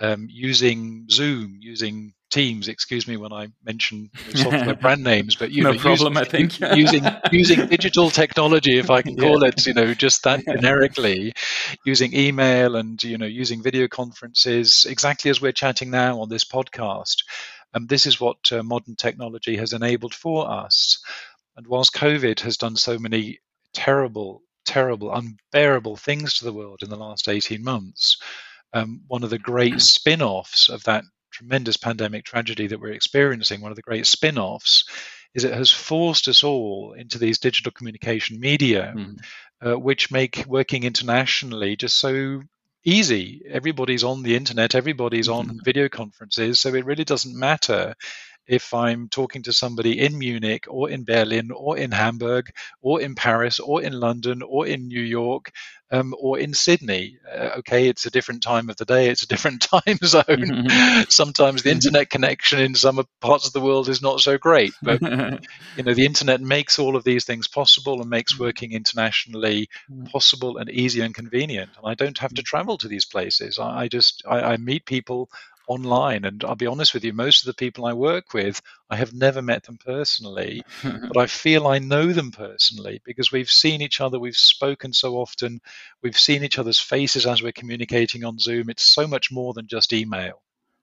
um, 0.00 0.26
using 0.30 1.06
Zoom, 1.10 1.58
using 1.60 2.14
Teams. 2.30 2.68
Excuse 2.68 3.08
me 3.08 3.16
when 3.16 3.32
I 3.32 3.48
mention 3.64 4.08
software 4.34 4.74
brand 4.80 5.02
names, 5.02 5.34
but 5.34 5.50
you 5.50 5.64
no 5.64 5.72
know, 5.72 5.78
problem. 5.78 6.14
Using, 6.14 6.26
I 6.26 6.30
think 6.30 6.76
using 6.76 7.04
using 7.32 7.66
digital 7.66 8.08
technology, 8.08 8.78
if 8.78 8.88
I 8.88 9.02
can 9.02 9.16
call 9.18 9.42
yeah. 9.42 9.48
it, 9.48 9.66
you 9.66 9.74
know, 9.74 9.94
just 9.94 10.22
that 10.22 10.44
generically, 10.46 11.34
using 11.84 12.14
email 12.14 12.76
and 12.76 13.02
you 13.02 13.18
know 13.18 13.26
using 13.26 13.62
video 13.64 13.88
conferences, 13.88 14.86
exactly 14.88 15.30
as 15.30 15.40
we're 15.40 15.52
chatting 15.52 15.90
now 15.90 16.20
on 16.20 16.28
this 16.28 16.44
podcast. 16.44 17.16
And 17.74 17.88
this 17.88 18.06
is 18.06 18.20
what 18.20 18.52
uh, 18.52 18.62
modern 18.62 18.94
technology 18.94 19.56
has 19.56 19.72
enabled 19.72 20.14
for 20.14 20.48
us. 20.50 21.00
And 21.56 21.66
whilst 21.66 21.94
COVID 21.94 22.40
has 22.40 22.56
done 22.56 22.76
so 22.76 22.98
many 22.98 23.40
terrible, 23.72 24.42
terrible, 24.64 25.12
unbearable 25.14 25.96
things 25.96 26.34
to 26.34 26.44
the 26.44 26.52
world 26.52 26.80
in 26.82 26.90
the 26.90 26.96
last 26.96 27.28
18 27.28 27.62
months, 27.62 28.18
um, 28.72 29.02
one 29.08 29.24
of 29.24 29.30
the 29.30 29.38
great 29.38 29.80
spin 29.80 30.22
offs 30.22 30.68
of 30.68 30.84
that 30.84 31.04
tremendous 31.32 31.76
pandemic 31.76 32.24
tragedy 32.24 32.66
that 32.66 32.80
we're 32.80 32.92
experiencing, 32.92 33.60
one 33.60 33.72
of 33.72 33.76
the 33.76 33.82
great 33.82 34.06
spin 34.06 34.38
offs, 34.38 34.84
is 35.34 35.44
it 35.44 35.54
has 35.54 35.70
forced 35.70 36.28
us 36.28 36.42
all 36.42 36.94
into 36.96 37.18
these 37.18 37.38
digital 37.38 37.72
communication 37.72 38.40
media, 38.40 38.92
mm. 38.96 39.18
uh, 39.64 39.78
which 39.78 40.10
make 40.10 40.44
working 40.46 40.82
internationally 40.82 41.76
just 41.76 41.98
so 41.98 42.42
easy. 42.84 43.42
Everybody's 43.48 44.04
on 44.04 44.22
the 44.22 44.36
internet, 44.36 44.74
everybody's 44.74 45.28
on 45.28 45.46
mm-hmm. 45.46 45.58
video 45.64 45.88
conferences, 45.88 46.60
so 46.60 46.74
it 46.74 46.84
really 46.84 47.04
doesn't 47.04 47.38
matter 47.38 47.94
if 48.46 48.74
I'm 48.74 49.08
talking 49.08 49.42
to 49.44 49.52
somebody 49.52 50.00
in 50.00 50.18
Munich 50.18 50.66
or 50.68 50.90
in 50.90 51.04
Berlin 51.04 51.50
or 51.50 51.78
in 51.78 51.92
Hamburg 51.92 52.50
or 52.82 53.00
in 53.00 53.14
Paris 53.14 53.60
or 53.60 53.82
in 53.82 53.92
London 53.92 54.42
or 54.42 54.66
in 54.66 54.88
New 54.88 55.02
York 55.02 55.52
um, 55.92 56.14
or 56.18 56.38
in 56.38 56.54
Sydney. 56.54 57.18
Uh, 57.30 57.50
okay, 57.58 57.88
it's 57.88 58.06
a 58.06 58.10
different 58.10 58.42
time 58.42 58.70
of 58.70 58.76
the 58.76 58.84
day, 58.84 59.08
it's 59.08 59.22
a 59.22 59.28
different 59.28 59.62
time 59.86 59.98
zone. 60.04 60.24
Mm-hmm. 60.28 61.02
Sometimes 61.08 61.62
the 61.62 61.70
internet 61.70 62.10
connection 62.10 62.60
in 62.60 62.74
some 62.74 63.04
parts 63.20 63.46
of 63.46 63.52
the 63.52 63.60
world 63.60 63.88
is 63.88 64.02
not 64.02 64.20
so 64.20 64.38
great, 64.38 64.72
but 64.82 65.00
you 65.76 65.82
know 65.82 65.94
the 65.94 66.06
internet 66.06 66.40
makes 66.40 66.78
all 66.78 66.96
of 66.96 67.04
these 67.04 67.24
things 67.24 67.48
possible 67.48 68.00
and 68.00 68.10
makes 68.10 68.38
working 68.38 68.72
internationally 68.72 69.68
mm. 69.90 70.10
possible 70.10 70.58
and 70.58 70.70
easy 70.70 71.00
and 71.00 71.14
convenient. 71.14 71.70
And 71.76 71.86
I 71.86 71.94
don't 71.94 72.18
have 72.18 72.34
to 72.34 72.42
mm. 72.42 72.46
travel 72.46 72.78
to 72.78 72.88
these 72.88 73.04
places. 73.04 73.58
I, 73.58 73.82
I 73.82 73.88
just 73.88 74.22
I, 74.28 74.40
I 74.40 74.56
meet 74.56 74.86
people 74.86 75.28
online. 75.70 76.24
And 76.24 76.44
I'll 76.44 76.56
be 76.56 76.66
honest 76.66 76.92
with 76.94 77.04
you, 77.04 77.12
most 77.12 77.42
of 77.42 77.46
the 77.46 77.54
people 77.54 77.86
I 77.86 77.92
work 77.92 78.34
with, 78.34 78.60
I 78.90 78.96
have 78.96 79.14
never 79.14 79.40
met 79.40 79.62
them 79.62 79.78
personally, 79.78 80.62
but 80.82 81.16
I 81.16 81.26
feel 81.26 81.68
I 81.68 81.78
know 81.78 82.12
them 82.12 82.32
personally 82.32 83.00
because 83.04 83.30
we've 83.30 83.50
seen 83.50 83.80
each 83.80 84.00
other, 84.00 84.18
we've 84.18 84.36
spoken 84.36 84.92
so 84.92 85.14
often, 85.14 85.60
we've 86.02 86.18
seen 86.18 86.42
each 86.42 86.58
other's 86.58 86.80
faces 86.80 87.24
as 87.24 87.42
we're 87.42 87.52
communicating 87.52 88.24
on 88.24 88.38
Zoom. 88.38 88.68
It's 88.68 88.84
so 88.84 89.06
much 89.06 89.30
more 89.30 89.54
than 89.54 89.68
just 89.68 89.92
email. 89.92 90.42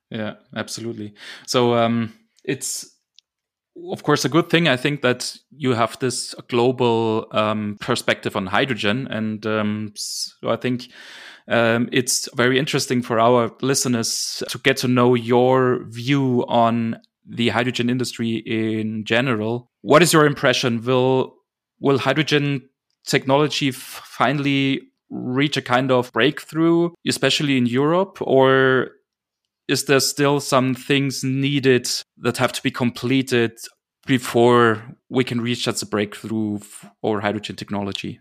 Yeah, 0.09 0.35
absolutely. 0.55 1.15
So 1.45 1.73
um, 1.73 2.13
it's 2.45 2.96
of 3.91 4.03
course 4.03 4.25
a 4.25 4.29
good 4.29 4.49
thing 4.49 4.67
i 4.67 4.77
think 4.77 5.01
that 5.01 5.37
you 5.51 5.73
have 5.73 5.97
this 5.99 6.33
global 6.47 7.27
um, 7.31 7.77
perspective 7.79 8.35
on 8.35 8.47
hydrogen 8.47 9.07
and 9.09 9.45
um, 9.45 9.91
so 9.95 10.49
i 10.49 10.55
think 10.55 10.89
um, 11.49 11.87
it's 11.91 12.27
very 12.35 12.59
interesting 12.59 13.01
for 13.01 13.19
our 13.19 13.51
listeners 13.61 14.43
to 14.49 14.57
get 14.57 14.77
to 14.77 14.87
know 14.87 15.15
your 15.15 15.83
view 15.85 16.43
on 16.47 16.99
the 17.27 17.49
hydrogen 17.49 17.89
industry 17.89 18.37
in 18.37 19.03
general. 19.05 19.69
What 19.81 20.01
is 20.01 20.13
your 20.13 20.25
impression? 20.25 20.83
Will 20.83 21.35
will 21.79 21.99
hydrogen 21.99 22.69
technology 23.05 23.71
finally 23.71 24.81
reach 25.09 25.55
a 25.55 25.61
kind 25.61 25.91
of 25.91 26.11
breakthrough, 26.11 26.89
especially 27.07 27.57
in 27.57 27.65
Europe, 27.65 28.17
or 28.21 28.89
is 29.67 29.85
there 29.85 29.99
still 29.99 30.39
some 30.39 30.73
things 30.73 31.23
needed 31.23 31.89
that 32.17 32.37
have 32.37 32.53
to 32.53 32.63
be 32.63 32.71
completed 32.71 33.51
before 34.05 34.83
we 35.09 35.23
can 35.23 35.41
reach 35.41 35.65
such 35.65 35.81
a 35.81 35.85
breakthrough 35.85 36.59
for 37.01 37.21
hydrogen 37.21 37.55
technology? 37.55 38.19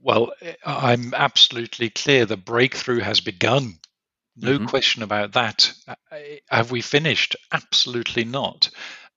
Well, 0.00 0.32
I'm 0.64 1.12
absolutely 1.14 1.90
clear 1.90 2.26
the 2.26 2.36
breakthrough 2.36 3.00
has 3.00 3.20
begun. 3.20 3.78
No 4.36 4.56
mm-hmm. 4.56 4.66
question 4.66 5.02
about 5.02 5.32
that. 5.32 5.72
Have 6.48 6.70
we 6.70 6.80
finished? 6.80 7.34
Absolutely 7.52 8.24
not. 8.24 8.70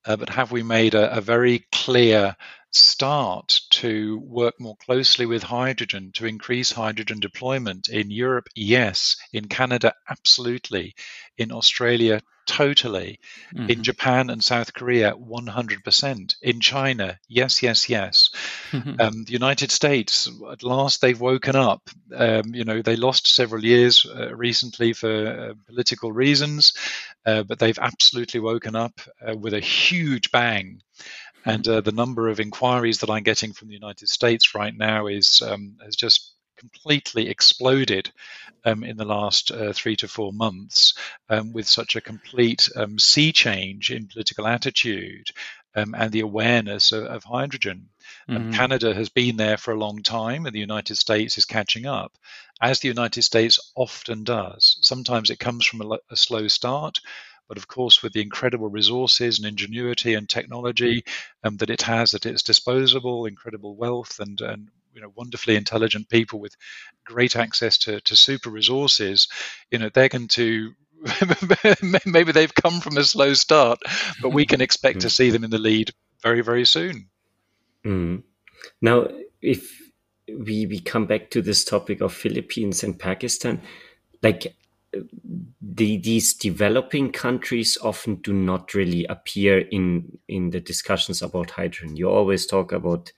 Uh, 0.06 0.16
but 0.16 0.30
have 0.30 0.52
we 0.52 0.64
made 0.64 0.96
a, 0.96 1.18
a 1.18 1.22
very 1.22 1.66
clear 1.72 2.36
start 2.72 3.60
to 3.70 4.20
work 4.20 4.60
more 4.60 4.76
closely 4.78 5.26
with 5.26 5.44
hydrogen 5.44 6.12
to 6.14 6.26
increase 6.26 6.72
hydrogen 6.72 7.20
deployment 7.20 7.90
in 7.90 8.10
Europe? 8.10 8.48
Yes. 8.56 9.16
In 9.34 9.48
Canada, 9.48 9.94
absolutely. 10.10 10.96
In 11.38 11.52
Australia, 11.52 12.22
totally. 12.52 13.20
Mm-hmm. 13.56 13.70
In 13.70 13.84
Japan 13.84 14.30
and 14.30 14.44
South 14.44 14.74
Korea, 14.74 15.14
100%. 15.14 16.36
In 16.42 16.60
China, 16.60 17.18
yes, 17.30 17.64
yes, 17.64 17.88
yes. 17.88 18.30
Mm-hmm. 18.72 19.00
Um, 19.00 19.24
the 19.24 19.32
United 19.32 19.72
States, 19.72 20.30
at 20.52 20.62
last 20.62 21.00
they've 21.00 21.20
woken 21.20 21.56
up. 21.56 21.90
Um, 22.14 22.54
you 22.54 22.66
know, 22.66 22.82
they 22.82 22.98
lost 22.98 23.34
several 23.34 23.64
years 23.64 24.06
uh, 24.06 24.36
recently 24.36 24.92
for 24.92 25.28
uh, 25.28 25.54
political 25.66 26.12
reasons, 26.12 26.74
uh, 27.26 27.44
but 27.44 27.58
they've 27.60 27.80
absolutely 27.80 28.42
woken 28.42 28.76
up 28.76 29.00
uh, 29.26 29.36
with 29.36 29.54
a 29.54 29.62
huge 29.62 30.32
bang. 30.32 30.82
And 31.46 31.66
uh, 31.68 31.82
the 31.82 31.94
number 31.94 32.28
of 32.28 32.40
inquiries 32.40 33.00
that 33.00 33.10
I'm 33.10 33.24
getting 33.24 33.54
from 33.54 33.70
the 33.70 33.74
United 33.74 34.10
States 34.10 34.54
right 34.54 34.76
now 34.76 35.08
is 35.08 35.42
um, 35.42 35.78
has 35.84 35.96
just 35.96 36.31
completely 36.62 37.28
exploded 37.28 38.12
um, 38.66 38.84
in 38.84 38.96
the 38.96 39.06
last 39.18 39.52
uh, 39.52 39.74
three 39.74 39.96
to 39.96 40.08
four 40.08 40.32
months 40.32 40.94
um, 41.30 41.52
with 41.54 41.68
such 41.68 41.96
a 41.96 42.02
complete 42.02 42.70
um, 42.76 43.00
sea 43.00 43.32
change 43.32 43.92
in 43.92 44.08
political 44.08 44.46
attitude 44.46 45.28
um, 45.76 45.96
and 45.98 46.12
the 46.12 46.20
awareness 46.20 46.92
of, 46.92 47.06
of 47.06 47.24
hydrogen. 47.24 47.90
Mm-hmm. 48.30 48.52
Canada 48.52 48.94
has 48.94 49.10
been 49.10 49.38
there 49.38 49.58
for 49.58 49.74
a 49.74 49.80
long 49.80 50.04
time, 50.04 50.46
and 50.46 50.54
the 50.54 50.60
United 50.60 50.98
States 50.98 51.38
is 51.38 51.46
catching 51.46 51.86
up, 51.88 52.12
as 52.62 52.80
the 52.80 52.90
United 52.90 53.24
States 53.24 53.60
often 53.76 54.24
does. 54.24 54.78
Sometimes 54.82 55.30
it 55.30 55.40
comes 55.40 55.66
from 55.66 55.82
a, 55.82 55.98
a 56.12 56.16
slow 56.16 56.48
start, 56.48 57.00
but 57.48 57.58
of 57.58 57.68
course, 57.68 58.04
with 58.04 58.14
the 58.14 58.22
incredible 58.22 58.70
resources 58.70 59.40
and 59.40 59.48
ingenuity 59.48 60.14
and 60.14 60.30
technology 60.30 61.04
um, 61.44 61.58
that 61.58 61.70
it 61.70 61.82
has 61.82 62.14
at 62.14 62.26
its 62.26 62.44
disposal, 62.44 63.26
incredible 63.26 63.76
wealth 63.76 64.20
and, 64.20 64.40
and 64.42 64.70
you 64.94 65.02
know 65.02 65.12
wonderfully 65.16 65.56
intelligent 65.56 66.10
people 66.10 66.40
with 66.40 66.56
great 67.06 67.36
access 67.36 67.78
to, 67.80 68.02
to 68.02 68.16
super 68.16 68.50
resources, 68.50 69.28
you 69.70 69.80
know 69.80 69.90
they're 69.94 70.10
going 70.10 70.28
to 70.30 70.74
maybe 72.06 72.32
they've 72.32 72.54
come 72.54 72.80
from 72.80 72.98
a 72.98 73.04
slow 73.04 73.34
start, 73.34 73.80
but 74.22 74.30
we 74.30 74.46
can 74.46 74.62
expect 74.68 75.02
to 75.02 75.10
see 75.10 75.32
them 75.32 75.44
in 75.44 75.50
the 75.50 75.58
lead 75.58 75.92
very 76.22 76.42
very 76.42 76.66
soon. 76.66 77.10
Mm. 77.86 78.24
Now, 78.82 79.08
if 79.42 79.82
we 80.28 80.66
we 80.66 80.80
come 80.80 81.06
back 81.08 81.30
to 81.32 81.42
this 81.42 81.64
topic 81.66 82.02
of 82.02 82.14
Philippines 82.14 82.84
and 82.84 82.98
Pakistan, 82.98 83.62
like 84.22 84.56
the, 85.62 85.98
these 85.98 86.34
developing 86.34 87.12
countries 87.12 87.78
often 87.82 88.16
do 88.16 88.34
not 88.34 88.74
really 88.74 89.06
appear 89.06 89.60
in 89.60 90.18
in 90.28 90.52
the 90.52 90.60
discussions 90.60 91.22
about 91.22 91.52
hydrogen. 91.52 91.96
You 91.96 92.10
always 92.10 92.46
talk 92.46 92.72
about 92.72 93.12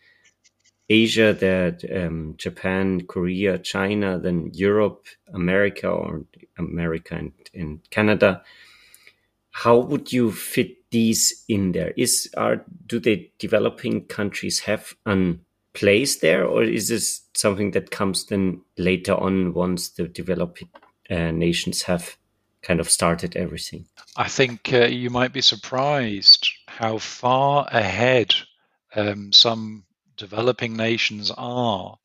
Asia, 0.94 1.34
that 1.34 1.84
um, 1.96 2.36
Japan, 2.38 3.02
Korea, 3.08 3.58
China, 3.58 4.20
then 4.20 4.52
Europe, 4.54 5.08
America, 5.34 5.88
or 5.88 6.26
America 6.58 7.16
and, 7.16 7.32
and 7.54 7.80
Canada. 7.90 8.44
How 9.52 9.78
would 9.78 10.14
you 10.14 10.32
fit 10.32 10.90
these 10.92 11.44
in 11.48 11.72
there? 11.72 11.94
Is 11.98 12.30
are 12.38 12.64
do 12.86 13.00
the 13.00 13.32
developing 13.40 14.06
countries 14.06 14.60
have 14.62 14.96
an 15.06 15.42
place 15.74 16.20
there, 16.20 16.46
or 16.46 16.64
is 16.64 16.88
this 16.88 17.22
something 17.34 17.72
that 17.72 17.92
comes 17.92 18.26
then 18.26 18.62
later 18.78 19.16
on 19.16 19.54
once 19.54 19.90
the 19.90 20.08
developing 20.08 20.70
uh, 21.10 21.32
nations 21.32 21.84
have 21.84 22.18
kind 22.62 22.80
of 22.80 22.90
started 22.90 23.36
everything? 23.36 23.86
I 24.16 24.28
think 24.28 24.72
uh, 24.72 24.86
you 24.86 25.10
might 25.10 25.34
be 25.34 25.42
surprised 25.42 26.50
how 26.68 27.00
far 27.00 27.68
ahead 27.72 28.36
um, 28.96 29.32
some 29.32 29.86
developing 30.18 30.76
nations 30.76 31.32
are 31.38 31.98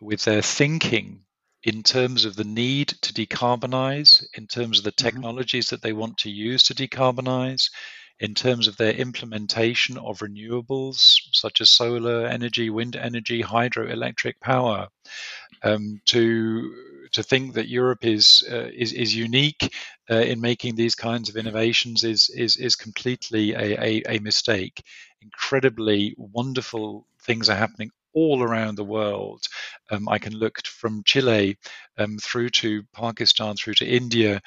with 0.00 0.24
their 0.24 0.42
thinking 0.42 1.24
in 1.62 1.82
terms 1.82 2.24
of 2.24 2.36
the 2.36 2.44
need 2.44 2.88
to 2.88 3.12
decarbonize, 3.12 4.24
in 4.34 4.46
terms 4.46 4.78
of 4.78 4.84
the 4.84 4.92
mm-hmm. 4.92 5.06
technologies 5.06 5.66
mm-hmm. 5.66 5.74
that 5.74 5.82
they 5.82 5.92
want 5.92 6.16
to 6.18 6.30
use 6.30 6.62
to 6.64 6.74
decarbonize, 6.74 7.70
in 8.20 8.34
terms 8.34 8.68
of 8.68 8.76
their 8.76 8.92
implementation 8.92 9.96
of 9.96 10.18
renewables 10.18 11.20
such 11.32 11.60
as 11.60 11.70
solar 11.70 12.26
energy, 12.26 12.68
wind 12.68 12.94
energy, 12.94 13.42
hydroelectric 13.42 14.34
power, 14.40 14.88
um, 15.62 16.00
to 16.06 16.74
to 17.12 17.22
think 17.22 17.54
that 17.54 17.68
Europe 17.68 18.04
is 18.04 18.44
uh, 18.50 18.68
is, 18.72 18.92
is 18.92 19.14
unique 19.14 19.74
uh, 20.10 20.16
in 20.16 20.40
making 20.40 20.76
these 20.76 20.94
kinds 20.94 21.28
of 21.28 21.36
innovations 21.36 22.04
is 22.04 22.30
is 22.30 22.56
is 22.56 22.76
completely 22.76 23.52
a, 23.52 23.82
a, 23.82 24.02
a 24.08 24.18
mistake. 24.20 24.82
Incredibly 25.22 26.14
wonderful 26.16 27.06
things 27.30 27.48
are 27.48 27.54
happening 27.54 27.90
all 28.12 28.42
around 28.42 28.74
the 28.74 28.90
world. 28.98 29.40
Um, 29.88 30.08
I 30.08 30.18
can 30.18 30.32
look 30.32 30.66
from 30.66 31.04
Chile 31.04 31.56
um, 31.96 32.18
through 32.18 32.48
to 32.60 32.82
Pakistan, 32.92 33.54
through 33.54 33.74
to 33.74 33.86
India, 33.86 34.40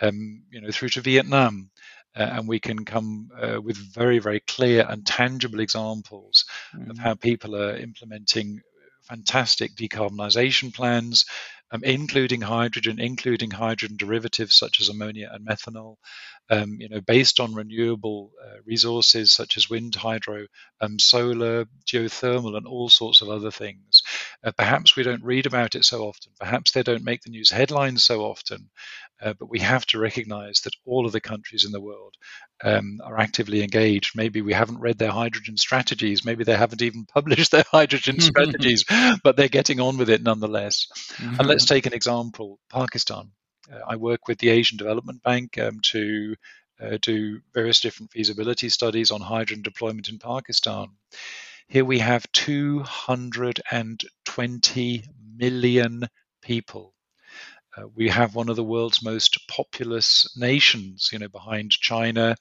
um, 0.00 0.44
you 0.52 0.60
know, 0.60 0.70
through 0.70 0.90
to 0.90 1.00
Vietnam. 1.00 1.70
Uh, 2.16 2.30
and 2.34 2.48
we 2.48 2.60
can 2.60 2.84
come 2.84 3.28
uh, 3.42 3.60
with 3.60 3.76
very, 3.76 4.20
very 4.20 4.40
clear 4.46 4.86
and 4.88 5.04
tangible 5.04 5.58
examples 5.58 6.44
mm-hmm. 6.76 6.92
of 6.92 6.98
how 6.98 7.14
people 7.14 7.56
are 7.56 7.76
implementing 7.76 8.60
fantastic 9.02 9.74
decarbonisation 9.74 10.72
plans, 10.72 11.24
um, 11.70 11.84
including 11.84 12.40
hydrogen, 12.40 12.98
including 13.00 13.50
hydrogen 13.50 13.96
derivatives 13.96 14.54
such 14.54 14.80
as 14.80 14.88
ammonia 14.88 15.30
and 15.32 15.46
methanol, 15.46 15.96
um, 16.50 16.76
you 16.80 16.88
know, 16.88 17.00
based 17.00 17.40
on 17.40 17.54
renewable 17.54 18.32
uh, 18.42 18.56
resources 18.64 19.32
such 19.32 19.56
as 19.56 19.68
wind, 19.68 19.94
hydro, 19.94 20.46
um, 20.80 20.98
solar, 20.98 21.66
geothermal, 21.86 22.56
and 22.56 22.66
all 22.66 22.88
sorts 22.88 23.20
of 23.20 23.28
other 23.28 23.50
things. 23.50 23.97
Uh, 24.44 24.52
perhaps 24.56 24.94
we 24.94 25.02
don't 25.02 25.24
read 25.24 25.46
about 25.46 25.74
it 25.74 25.84
so 25.84 26.02
often. 26.02 26.32
Perhaps 26.38 26.70
they 26.70 26.82
don't 26.82 27.04
make 27.04 27.22
the 27.22 27.30
news 27.30 27.50
headlines 27.50 28.04
so 28.04 28.22
often. 28.22 28.70
Uh, 29.20 29.32
but 29.32 29.50
we 29.50 29.58
have 29.58 29.84
to 29.84 29.98
recognize 29.98 30.60
that 30.60 30.76
all 30.84 31.04
of 31.04 31.12
the 31.12 31.20
countries 31.20 31.64
in 31.64 31.72
the 31.72 31.80
world 31.80 32.14
um, 32.62 33.00
are 33.02 33.18
actively 33.18 33.62
engaged. 33.62 34.16
Maybe 34.16 34.42
we 34.42 34.52
haven't 34.52 34.78
read 34.78 34.96
their 34.98 35.10
hydrogen 35.10 35.56
strategies. 35.56 36.24
Maybe 36.24 36.44
they 36.44 36.56
haven't 36.56 36.82
even 36.82 37.04
published 37.12 37.50
their 37.50 37.64
hydrogen 37.70 38.20
strategies, 38.20 38.84
but 39.24 39.36
they're 39.36 39.48
getting 39.48 39.80
on 39.80 39.98
with 39.98 40.08
it 40.08 40.22
nonetheless. 40.22 40.86
Mm-hmm. 41.16 41.40
And 41.40 41.48
let's 41.48 41.64
take 41.64 41.86
an 41.86 41.94
example 41.94 42.60
Pakistan. 42.70 43.32
Uh, 43.72 43.80
I 43.88 43.96
work 43.96 44.28
with 44.28 44.38
the 44.38 44.50
Asian 44.50 44.78
Development 44.78 45.20
Bank 45.22 45.58
um, 45.58 45.80
to 45.82 46.36
uh, 46.80 46.98
do 47.02 47.40
various 47.52 47.80
different 47.80 48.12
feasibility 48.12 48.68
studies 48.68 49.10
on 49.10 49.20
hydrogen 49.20 49.62
deployment 49.62 50.08
in 50.08 50.18
Pakistan. 50.20 50.88
Here 51.66 51.84
we 51.84 51.98
have 51.98 52.30
220 54.38 55.04
million 55.36 56.06
people 56.42 56.94
uh, 57.78 57.86
we 57.94 58.08
have 58.08 58.34
one 58.34 58.48
of 58.48 58.56
the 58.56 58.64
world's 58.64 59.02
most 59.02 59.46
populous 59.48 60.26
nations, 60.36 61.10
you 61.12 61.18
know, 61.18 61.28
behind 61.28 61.70
China, 61.70 62.36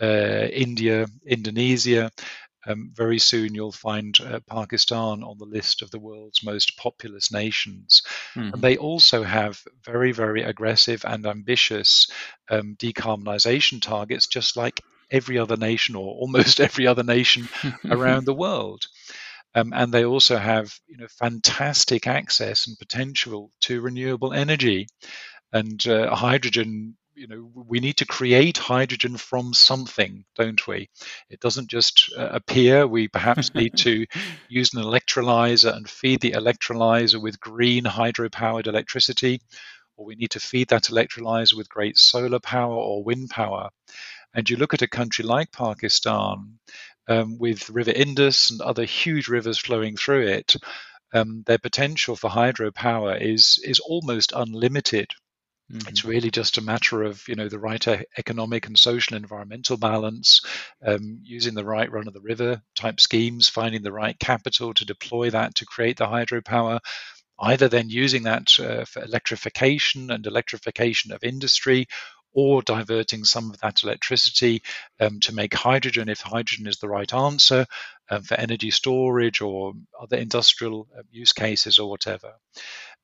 uh, 0.00 0.46
India, 0.52 1.06
Indonesia. 1.26 2.10
Um, 2.66 2.92
very 2.94 3.18
soon 3.18 3.54
you'll 3.54 3.72
find 3.72 4.18
uh, 4.20 4.40
Pakistan 4.48 5.22
on 5.22 5.36
the 5.38 5.44
list 5.44 5.82
of 5.82 5.90
the 5.90 5.98
world's 5.98 6.42
most 6.42 6.78
populous 6.78 7.30
nations. 7.30 8.02
Mm-hmm. 8.34 8.54
And 8.54 8.62
they 8.62 8.78
also 8.78 9.22
have 9.22 9.60
very, 9.84 10.12
very 10.12 10.42
aggressive 10.42 11.04
and 11.06 11.26
ambitious 11.26 12.10
um, 12.50 12.74
decarbonization 12.78 13.82
targets, 13.82 14.26
just 14.26 14.56
like 14.56 14.80
every 15.10 15.38
other 15.38 15.58
nation 15.58 15.94
or 15.94 16.14
almost 16.14 16.58
every 16.68 16.86
other 16.86 17.02
nation 17.02 17.48
around 17.90 18.24
the 18.24 18.34
world. 18.34 18.86
Um, 19.54 19.72
and 19.74 19.92
they 19.92 20.04
also 20.04 20.36
have 20.36 20.74
you 20.86 20.96
know 20.96 21.06
fantastic 21.08 22.06
access 22.06 22.66
and 22.66 22.78
potential 22.78 23.50
to 23.62 23.80
renewable 23.80 24.32
energy 24.32 24.88
and 25.52 25.86
uh, 25.86 26.14
hydrogen 26.14 26.96
you 27.14 27.28
know 27.28 27.50
we 27.54 27.78
need 27.78 27.96
to 27.98 28.06
create 28.06 28.58
hydrogen 28.58 29.16
from 29.16 29.54
something 29.54 30.24
don't 30.34 30.66
we? 30.66 30.88
It 31.30 31.40
doesn't 31.40 31.68
just 31.68 32.12
uh, 32.16 32.28
appear. 32.32 32.86
We 32.86 33.08
perhaps 33.08 33.54
need 33.54 33.76
to 33.78 34.06
use 34.48 34.74
an 34.74 34.82
electrolyzer 34.82 35.74
and 35.74 35.88
feed 35.88 36.20
the 36.20 36.32
electrolyzer 36.32 37.22
with 37.22 37.40
green 37.40 37.84
hydropowered 37.84 38.66
electricity 38.66 39.40
or 39.96 40.06
we 40.06 40.16
need 40.16 40.30
to 40.32 40.40
feed 40.40 40.68
that 40.68 40.84
electrolyzer 40.84 41.56
with 41.56 41.68
great 41.68 41.96
solar 41.96 42.40
power 42.40 42.74
or 42.74 43.04
wind 43.04 43.30
power. 43.30 43.70
And 44.34 44.50
you 44.50 44.56
look 44.56 44.74
at 44.74 44.82
a 44.82 44.88
country 44.88 45.24
like 45.24 45.52
pakistan 45.52 46.58
um, 47.08 47.38
with 47.38 47.70
River 47.70 47.92
Indus 47.92 48.50
and 48.50 48.60
other 48.60 48.84
huge 48.84 49.28
rivers 49.28 49.58
flowing 49.58 49.96
through 49.96 50.26
it, 50.28 50.56
um, 51.12 51.42
their 51.46 51.58
potential 51.58 52.16
for 52.16 52.28
hydropower 52.28 53.20
is 53.20 53.60
is 53.62 53.80
almost 53.80 54.32
unlimited. 54.34 55.08
Mm-hmm. 55.72 55.88
It's 55.88 56.04
really 56.04 56.30
just 56.30 56.58
a 56.58 56.62
matter 56.62 57.02
of 57.02 57.26
you 57.26 57.36
know 57.36 57.48
the 57.48 57.58
right 57.58 57.86
economic 58.18 58.66
and 58.66 58.78
social 58.78 59.16
environmental 59.16 59.76
balance, 59.76 60.42
um, 60.84 61.20
using 61.22 61.54
the 61.54 61.64
right 61.64 61.90
run 61.90 62.06
of 62.06 62.14
the 62.14 62.20
river 62.20 62.60
type 62.74 63.00
schemes, 63.00 63.48
finding 63.48 63.82
the 63.82 63.92
right 63.92 64.18
capital 64.18 64.74
to 64.74 64.84
deploy 64.84 65.30
that 65.30 65.54
to 65.56 65.66
create 65.66 65.96
the 65.96 66.06
hydropower, 66.06 66.80
either 67.38 67.68
then 67.68 67.88
using 67.88 68.24
that 68.24 68.58
uh, 68.60 68.84
for 68.84 69.02
electrification 69.02 70.10
and 70.10 70.26
electrification 70.26 71.12
of 71.12 71.24
industry, 71.24 71.86
or 72.34 72.62
diverting 72.62 73.24
some 73.24 73.50
of 73.50 73.58
that 73.60 73.82
electricity 73.82 74.62
um, 75.00 75.20
to 75.20 75.34
make 75.34 75.54
hydrogen 75.54 76.08
if 76.08 76.20
hydrogen 76.20 76.66
is 76.66 76.78
the 76.78 76.88
right 76.88 77.14
answer 77.14 77.64
um, 78.10 78.22
for 78.22 78.34
energy 78.34 78.70
storage 78.70 79.40
or 79.40 79.72
other 80.00 80.16
industrial 80.16 80.88
uh, 80.96 81.02
use 81.10 81.32
cases 81.32 81.78
or 81.78 81.88
whatever. 81.88 82.34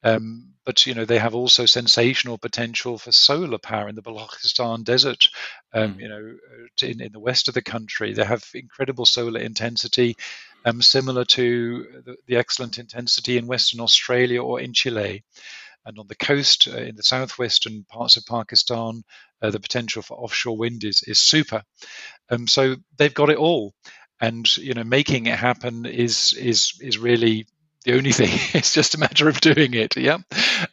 Um, 0.02 0.54
but 0.64 0.86
you 0.86 0.94
know 0.94 1.04
they 1.04 1.18
have 1.18 1.34
also 1.34 1.66
sensational 1.66 2.38
potential 2.38 2.96
for 2.96 3.12
solar 3.12 3.58
power 3.58 3.88
in 3.88 3.94
the 3.94 4.02
Balochistan 4.02 4.84
desert. 4.84 5.26
Mm. 5.74 6.00
You 6.00 6.08
know, 6.08 6.34
uh, 6.52 6.86
in, 6.86 7.00
in 7.02 7.12
the 7.12 7.20
west 7.20 7.48
of 7.48 7.54
the 7.54 7.62
country, 7.62 8.14
they 8.14 8.24
have 8.24 8.44
incredible 8.54 9.04
solar 9.04 9.40
intensity, 9.40 10.16
um, 10.64 10.80
similar 10.80 11.24
to 11.26 12.02
the, 12.04 12.16
the, 12.26 12.36
excellent 12.36 12.78
intensity 12.78 13.36
in 13.36 13.46
Western 13.46 13.80
Australia 13.80 14.42
or 14.42 14.60
in 14.60 14.72
Chile. 14.72 15.22
And 15.84 15.98
on 15.98 16.06
the 16.06 16.16
coast, 16.16 16.68
uh, 16.68 16.76
in 16.76 16.96
the 16.96 17.02
southwestern 17.02 17.84
parts 17.88 18.16
of 18.16 18.26
Pakistan, 18.26 19.02
uh, 19.42 19.50
the 19.50 19.60
potential 19.60 20.02
for 20.02 20.18
offshore 20.18 20.56
wind 20.56 20.84
is 20.84 21.02
is 21.06 21.20
super. 21.20 21.62
Um, 22.30 22.46
so 22.46 22.76
they've 22.96 23.14
got 23.14 23.30
it 23.30 23.38
all, 23.38 23.74
and 24.20 24.56
you 24.56 24.74
know, 24.74 24.84
making 24.84 25.26
it 25.26 25.38
happen 25.38 25.86
is 25.86 26.34
is 26.34 26.74
is 26.80 26.98
really 26.98 27.46
the 27.84 27.96
only 27.96 28.12
thing 28.20 28.30
it's 28.54 28.72
just 28.72 28.94
a 28.94 28.98
matter 28.98 29.28
of 29.28 29.40
doing 29.40 29.74
it 29.74 29.96
yeah 29.96 30.18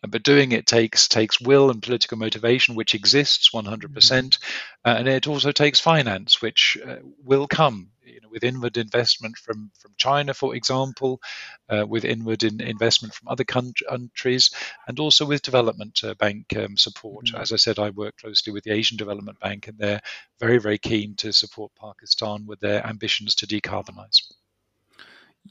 but 0.07 0.23
doing 0.23 0.51
it 0.51 0.65
takes 0.65 1.07
takes 1.07 1.39
will 1.39 1.69
and 1.69 1.81
political 1.81 2.17
motivation 2.17 2.75
which 2.75 2.95
exists 2.95 3.51
100% 3.53 4.39
uh, 4.85 4.95
and 4.97 5.07
it 5.07 5.27
also 5.27 5.51
takes 5.51 5.79
finance 5.79 6.41
which 6.41 6.77
uh, 6.85 6.97
will 7.23 7.47
come 7.47 7.89
you 8.07 8.21
know, 8.21 8.29
with 8.29 8.43
inward 8.43 8.77
investment 8.77 9.37
from 9.37 9.71
from 9.79 9.91
China, 9.97 10.33
for 10.33 10.55
example, 10.55 11.21
uh, 11.69 11.85
with 11.87 12.05
inward 12.05 12.43
in 12.43 12.61
investment 12.61 13.13
from 13.13 13.27
other 13.27 13.43
countries, 13.43 14.51
and 14.87 14.99
also 14.99 15.25
with 15.25 15.41
development 15.41 15.99
uh, 16.03 16.13
bank 16.15 16.45
um, 16.55 16.77
support. 16.77 17.25
Mm-hmm. 17.25 17.41
As 17.41 17.51
I 17.51 17.57
said, 17.57 17.79
I 17.79 17.89
work 17.89 18.17
closely 18.17 18.53
with 18.53 18.63
the 18.63 18.71
Asian 18.71 18.97
Development 18.97 19.39
Bank, 19.39 19.67
and 19.67 19.77
they're 19.77 20.01
very 20.39 20.57
very 20.57 20.77
keen 20.77 21.15
to 21.17 21.33
support 21.33 21.71
Pakistan 21.79 22.45
with 22.45 22.59
their 22.59 22.85
ambitions 22.85 23.35
to 23.35 23.47
decarbonize. 23.47 24.21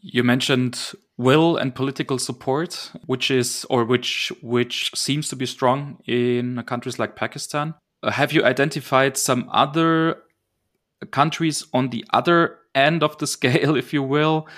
You 0.02 0.22
mentioned 0.22 0.92
will 1.16 1.56
and 1.56 1.74
political 1.74 2.18
support, 2.18 2.92
which 3.06 3.30
is 3.30 3.66
or 3.70 3.85
which 3.85 4.32
which 4.42 4.90
seems 4.94 5.28
to 5.28 5.37
be 5.37 5.46
strong 5.46 5.98
in 6.06 6.62
countries 6.64 6.98
like 6.98 7.16
Pakistan. 7.16 7.74
Uh, 8.02 8.11
have 8.11 8.32
you 8.32 8.44
identified 8.44 9.16
some 9.16 9.48
other 9.50 10.22
countries 11.11 11.64
on 11.72 11.90
the 11.90 12.04
other 12.12 12.59
end 12.74 13.02
of 13.02 13.18
the 13.18 13.26
scale, 13.37 13.76
if 13.76 13.92
you 13.92 14.02
will, 14.02 14.48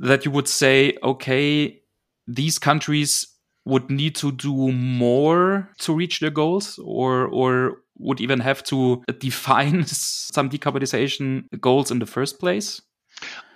that 0.00 0.24
you 0.24 0.30
would 0.30 0.48
say, 0.48 0.96
okay, 1.02 1.80
these 2.26 2.58
countries 2.58 3.26
would 3.66 3.90
need 3.90 4.14
to 4.14 4.30
do 4.30 4.72
more 4.72 5.70
to 5.78 5.94
reach 5.94 6.20
their 6.20 6.30
goals 6.30 6.78
or 6.84 7.26
or 7.26 7.78
would 7.98 8.20
even 8.20 8.40
have 8.40 8.62
to 8.64 9.02
define 9.18 9.84
some 9.86 10.50
decarbonization 10.50 11.44
goals 11.60 11.90
in 11.90 11.98
the 11.98 12.06
first 12.06 12.40
place? 12.40 12.80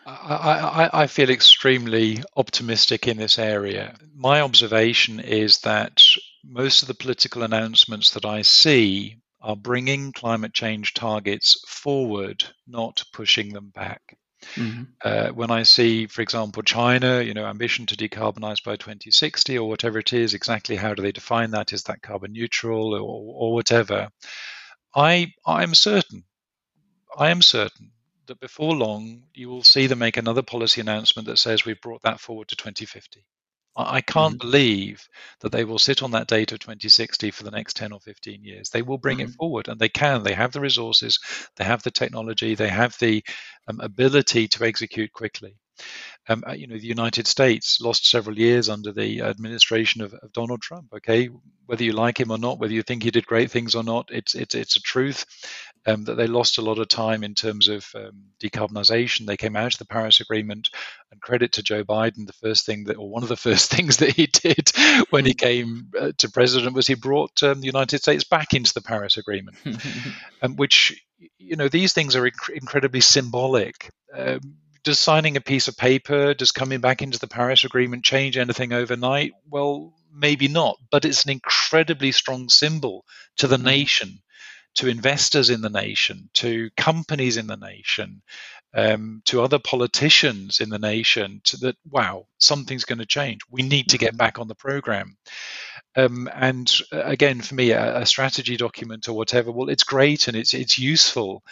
I, 0.09 0.89
I, 0.93 1.03
I, 1.03 1.07
feel 1.07 1.29
extremely 1.29 2.23
optimistic 2.37 3.07
in 3.07 3.19
this 3.19 3.39
area. 3.39 3.95
My 4.15 4.41
observation 4.41 5.21
is 5.21 5.59
that 5.61 6.03
most 6.43 6.83
of 6.83 6.89
the 6.89 6.95
political 6.95 7.43
announcements 7.43 8.13
that 8.13 8.25
I 8.25 8.43
see 8.43 9.19
are 9.43 9.57
bringing 9.57 10.13
climate 10.13 10.55
change 10.55 10.95
targets 10.95 11.63
forward, 11.69 12.45
not 12.67 13.05
pushing 13.13 13.53
them 13.53 13.71
back. 13.75 14.17
Mm-hmm. 14.55 14.85
Uh, 15.05 15.29
when 15.29 15.51
I 15.51 15.65
see, 15.65 16.07
for 16.07 16.23
example, 16.23 16.63
China, 16.63 17.21
you 17.21 17.35
know, 17.35 17.45
ambition 17.45 17.85
to 17.87 17.97
decarbonize 17.97 18.65
by 18.65 18.77
2060 18.77 19.59
or 19.59 19.69
whatever 19.69 19.99
it 19.99 20.13
is, 20.15 20.33
exactly 20.33 20.77
how 20.77 20.95
do 20.95 21.03
they 21.03 21.13
define 21.13 21.51
that? 21.51 21.73
Is 21.73 21.83
that 21.85 22.03
carbon 22.03 22.33
neutral 22.33 22.95
or, 22.95 23.01
or 23.01 23.53
whatever? 23.53 24.09
I 24.95 25.35
I 25.45 25.65
am 25.65 25.75
certain, 25.75 26.25
I 27.17 27.29
am 27.29 27.43
certain 27.43 27.93
that 28.29 28.41
before 28.41 28.75
long 28.75 29.25
you 29.35 29.49
will 29.49 29.65
see 29.65 29.87
them 29.87 29.99
make 29.99 30.17
another 30.17 30.43
policy 30.43 30.81
announcement 30.81 31.27
that 31.27 31.39
says 31.39 31.65
we've 31.65 31.81
brought 31.81 32.03
that 32.03 32.21
forward 32.21 32.49
to 32.49 32.57
2050. 32.57 33.25
I 33.79 34.01
can't 34.01 34.35
mm-hmm. 34.35 34.51
believe 34.51 35.09
that 35.41 35.53
they 35.53 35.65
will 35.65 35.79
sit 35.79 36.03
on 36.03 36.11
that 36.11 36.27
date 36.27 36.51
of 36.51 36.59
2060 36.59 37.31
for 37.31 37.45
the 37.45 37.53
next 37.53 37.77
10 37.77 37.93
or 37.93 38.01
15 38.01 38.43
years. 38.43 38.71
They 38.71 38.83
will 38.83 38.99
bring 38.99 39.19
mm-hmm. 39.19 39.31
it 39.31 39.37
forward, 39.37 39.69
and 39.69 39.79
they 39.79 39.89
can. 39.89 40.25
They 40.25 40.35
have 40.35 40.53
the 40.53 40.61
resources, 40.61 41.21
they 41.57 41.65
have 41.65 41.83
the 41.85 41.93
technology, 41.93 42.57
they 42.57 42.69
have 42.69 42.97
the 42.99 43.23
um, 43.69 43.79
ability 43.81 44.49
to 44.49 44.65
execute 44.65 45.13
quickly. 45.13 45.55
Um, 46.29 46.43
uh, 46.47 46.53
you 46.53 46.67
know, 46.67 46.77
the 46.77 46.87
United 46.87 47.29
States 47.29 47.81
lost 47.81 48.11
several 48.11 48.37
years 48.37 48.69
under 48.69 48.93
the 48.93 49.23
administration 49.23 50.03
of, 50.03 50.13
of, 50.13 50.33
Donald 50.33 50.61
Trump. 50.61 50.89
Okay, 50.93 51.31
whether 51.67 51.85
you 51.85 51.93
like 51.93 52.19
him 52.19 52.33
or 52.33 52.39
not, 52.39 52.59
whether 52.59 52.73
you 52.73 52.83
think 52.83 53.03
he 53.05 53.13
did 53.13 53.27
great 53.27 53.51
things 53.51 53.77
or 53.77 53.85
not, 53.85 54.09
it's 54.11 54.35
it's 54.35 54.55
it's 54.57 54.77
a 54.77 54.83
truth 54.83 55.25
um, 55.87 56.05
that 56.05 56.17
they 56.17 56.27
lost 56.27 56.59
a 56.59 56.63
lot 56.63 56.79
of 56.79 56.89
time 56.89 57.25
in 57.25 57.35
terms 57.35 57.69
of 57.69 57.87
um, 57.95 58.25
decarbonization. 58.43 59.27
They 59.27 59.37
came 59.37 59.57
out 59.57 59.75
of 59.75 59.79
the 59.79 59.87
Paris 59.87 60.21
Agreement, 60.21 60.69
and 61.11 61.21
credit 61.21 61.53
to 61.53 61.63
Joe 61.63 61.85
Biden, 61.85 62.27
the 62.27 62.33
first 62.33 62.67
thing 62.67 62.85
that, 62.85 62.97
or 62.97 63.09
one 63.09 63.23
of 63.23 63.29
the 63.29 63.37
first 63.49 63.71
things 63.71 63.99
that 63.99 64.11
he 64.11 64.27
did 64.27 64.71
when 65.11 65.25
he 65.25 65.35
came 65.35 65.91
uh, 65.99 66.13
to 66.19 66.31
president 66.31 66.75
was 66.75 66.87
he 66.87 66.95
brought 66.95 67.43
um, 67.43 67.61
the 67.61 67.67
United 67.67 68.01
States 68.01 68.25
back 68.25 68.55
into 68.55 68.75
the 68.75 68.83
Paris 68.83 69.17
Agreement, 69.17 69.57
um, 70.43 70.57
which 70.57 71.03
you 71.39 71.57
know 71.57 71.69
these 71.69 71.93
things 71.93 72.17
are 72.17 72.29
inc- 72.29 72.55
incredibly 72.55 73.01
symbolic. 73.01 73.91
Um, 74.15 74.41
does 74.85 75.01
signing 75.01 75.37
a 75.37 75.41
piece 75.41 75.69
of 75.69 75.77
paper, 75.77 76.35
does 76.35 76.53
coming 76.53 76.81
back 76.81 77.03
into 77.03 77.19
the 77.19 77.27
Paris 77.27 77.65
Agreement 77.65 78.05
change 78.05 78.37
anything 78.37 78.73
overnight? 78.73 79.33
Well, 79.51 79.93
maybe 80.13 80.49
not, 80.49 80.79
but 80.91 81.05
it's 81.05 81.25
an 81.25 81.31
incredibly 81.31 82.13
strong 82.13 82.49
symbol 82.49 83.05
to 83.37 83.47
the 83.47 83.57
mm-hmm. 83.57 83.67
nation 83.67 84.19
to 84.77 84.89
investors 84.89 85.51
in 85.51 85.61
the 85.61 85.71
nation, 85.71 86.31
to 86.35 86.71
companies 86.77 87.37
in 87.37 87.47
the 87.47 87.57
nation, 87.57 88.23
um, 88.75 89.23
to 89.25 89.43
other 89.43 89.59
politicians 89.59 90.61
in 90.61 90.69
the 90.69 90.79
nation, 90.79 91.41
to 91.45 91.57
that 91.59 91.77
wow, 91.91 92.27
something's 92.39 92.85
going 92.85 92.99
to 92.99 93.07
change. 93.07 93.41
We 93.51 93.63
need 93.63 93.89
to 93.91 93.99
get 93.99 94.11
mm-hmm. 94.11 94.19
back 94.19 94.39
on 94.39 94.49
the 94.49 94.55
program. 94.55 95.17
Um, 95.97 96.29
and 96.33 96.73
uh, 96.93 97.03
again, 97.03 97.41
for 97.41 97.55
me, 97.55 97.71
a, 97.71 98.01
a, 98.01 98.07
strategy 98.07 98.57
document 98.57 99.09
or 99.09 99.15
whatever, 99.15 99.51
well, 99.51 99.69
it's 99.69 99.85
great 99.85 100.29
and 100.29 100.37
it's 100.37 100.55
it's 100.55 100.79
useful. 100.79 101.43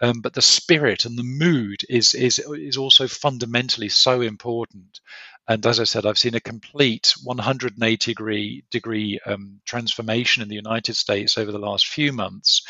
Um, 0.00 0.20
but 0.20 0.32
the 0.34 0.42
spirit 0.42 1.04
and 1.04 1.16
the 1.16 1.22
mood 1.22 1.82
is 1.88 2.14
is 2.14 2.40
is 2.40 2.76
also 2.76 3.06
fundamentally 3.06 3.88
so 3.88 4.20
important. 4.20 5.00
And 5.48 5.64
as 5.66 5.80
I 5.80 5.84
said, 5.84 6.06
I've 6.06 6.18
seen 6.18 6.34
a 6.34 6.40
complete 6.40 7.14
180 7.24 8.12
degree 8.12 8.64
degree 8.70 9.18
um, 9.26 9.60
transformation 9.64 10.42
in 10.42 10.48
the 10.48 10.54
United 10.54 10.96
States 10.96 11.36
over 11.36 11.50
the 11.50 11.58
last 11.58 11.86
few 11.86 12.12
months. 12.12 12.62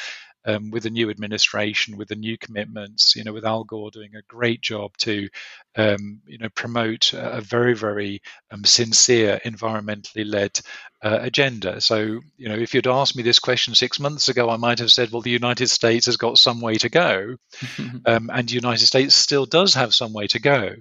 Um, 0.44 0.72
with 0.72 0.82
the 0.82 0.90
new 0.90 1.08
administration, 1.08 1.96
with 1.96 2.08
the 2.08 2.16
new 2.16 2.36
commitments, 2.36 3.14
you 3.14 3.22
know, 3.22 3.32
with 3.32 3.44
Al 3.44 3.62
Gore 3.62 3.92
doing 3.92 4.16
a 4.16 4.22
great 4.26 4.60
job 4.60 4.90
to, 4.96 5.28
um, 5.76 6.20
you 6.26 6.36
know, 6.36 6.48
promote 6.48 7.12
a 7.12 7.40
very, 7.40 7.76
very 7.76 8.20
um, 8.50 8.64
sincere, 8.64 9.40
environmentally 9.44 10.28
led 10.28 10.60
uh, 11.00 11.20
agenda. 11.20 11.80
So, 11.80 12.18
you 12.36 12.48
know, 12.48 12.56
if 12.56 12.74
you'd 12.74 12.88
asked 12.88 13.14
me 13.14 13.22
this 13.22 13.38
question 13.38 13.76
six 13.76 14.00
months 14.00 14.28
ago, 14.28 14.50
I 14.50 14.56
might 14.56 14.80
have 14.80 14.90
said, 14.90 15.12
well, 15.12 15.22
the 15.22 15.30
United 15.30 15.68
States 15.68 16.06
has 16.06 16.16
got 16.16 16.38
some 16.38 16.60
way 16.60 16.74
to 16.74 16.88
go, 16.88 17.36
um, 18.06 18.28
and 18.34 18.48
the 18.48 18.54
United 18.54 18.86
States 18.86 19.14
still 19.14 19.46
does 19.46 19.74
have 19.74 19.94
some 19.94 20.12
way 20.12 20.26
to 20.26 20.40
go. 20.40 20.74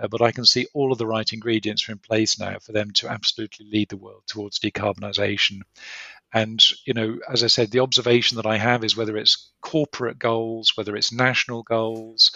Uh, 0.00 0.08
but 0.08 0.22
I 0.22 0.32
can 0.32 0.44
see 0.44 0.66
all 0.74 0.92
of 0.92 0.98
the 0.98 1.06
right 1.06 1.30
ingredients 1.32 1.88
are 1.88 1.92
in 1.92 1.98
place 1.98 2.38
now 2.38 2.58
for 2.58 2.72
them 2.72 2.90
to 2.92 3.08
absolutely 3.08 3.66
lead 3.70 3.88
the 3.88 3.96
world 3.96 4.22
towards 4.26 4.58
decarbonisation. 4.58 5.60
And, 6.32 6.62
you 6.84 6.92
know, 6.92 7.18
as 7.30 7.42
I 7.42 7.46
said, 7.46 7.70
the 7.70 7.80
observation 7.80 8.36
that 8.36 8.46
I 8.46 8.58
have 8.58 8.84
is 8.84 8.96
whether 8.96 9.16
it's 9.16 9.52
corporate 9.62 10.18
goals, 10.18 10.76
whether 10.76 10.96
it's 10.96 11.12
national 11.12 11.62
goals, 11.62 12.32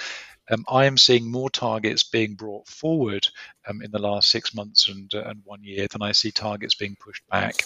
um, 0.51 0.65
I 0.69 0.87
am 0.87 0.99
seeing 0.99 1.31
more 1.31 1.51
targets 1.51 2.03
being 2.03 2.35
brought 2.35 2.67
forward 2.67 3.29
um, 3.69 3.83
in 3.83 3.91
the 3.91 4.01
last 4.01 4.31
six 4.31 4.55
months 4.55 4.89
and, 4.89 5.13
uh, 5.15 5.23
and 5.27 5.43
one 5.45 5.63
year 5.63 5.87
than 5.91 6.03
I 6.03 6.13
see 6.13 6.33
targets 6.33 6.75
being 6.75 6.97
pushed 6.99 7.27
back. 7.29 7.65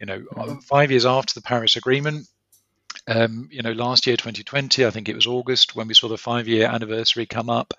You 0.00 0.06
know, 0.06 0.20
mm-hmm. 0.20 0.58
five 0.60 0.90
years 0.90 1.04
after 1.04 1.34
the 1.34 1.42
Paris 1.42 1.76
Agreement, 1.76 2.26
um, 3.06 3.48
you 3.50 3.62
know, 3.62 3.72
last 3.72 4.06
year, 4.06 4.16
2020, 4.16 4.86
I 4.86 4.90
think 4.90 5.08
it 5.08 5.14
was 5.14 5.26
August 5.26 5.76
when 5.76 5.88
we 5.88 5.94
saw 5.94 6.08
the 6.08 6.16
five 6.16 6.48
year 6.48 6.68
anniversary 6.68 7.26
come 7.26 7.50
up 7.50 7.74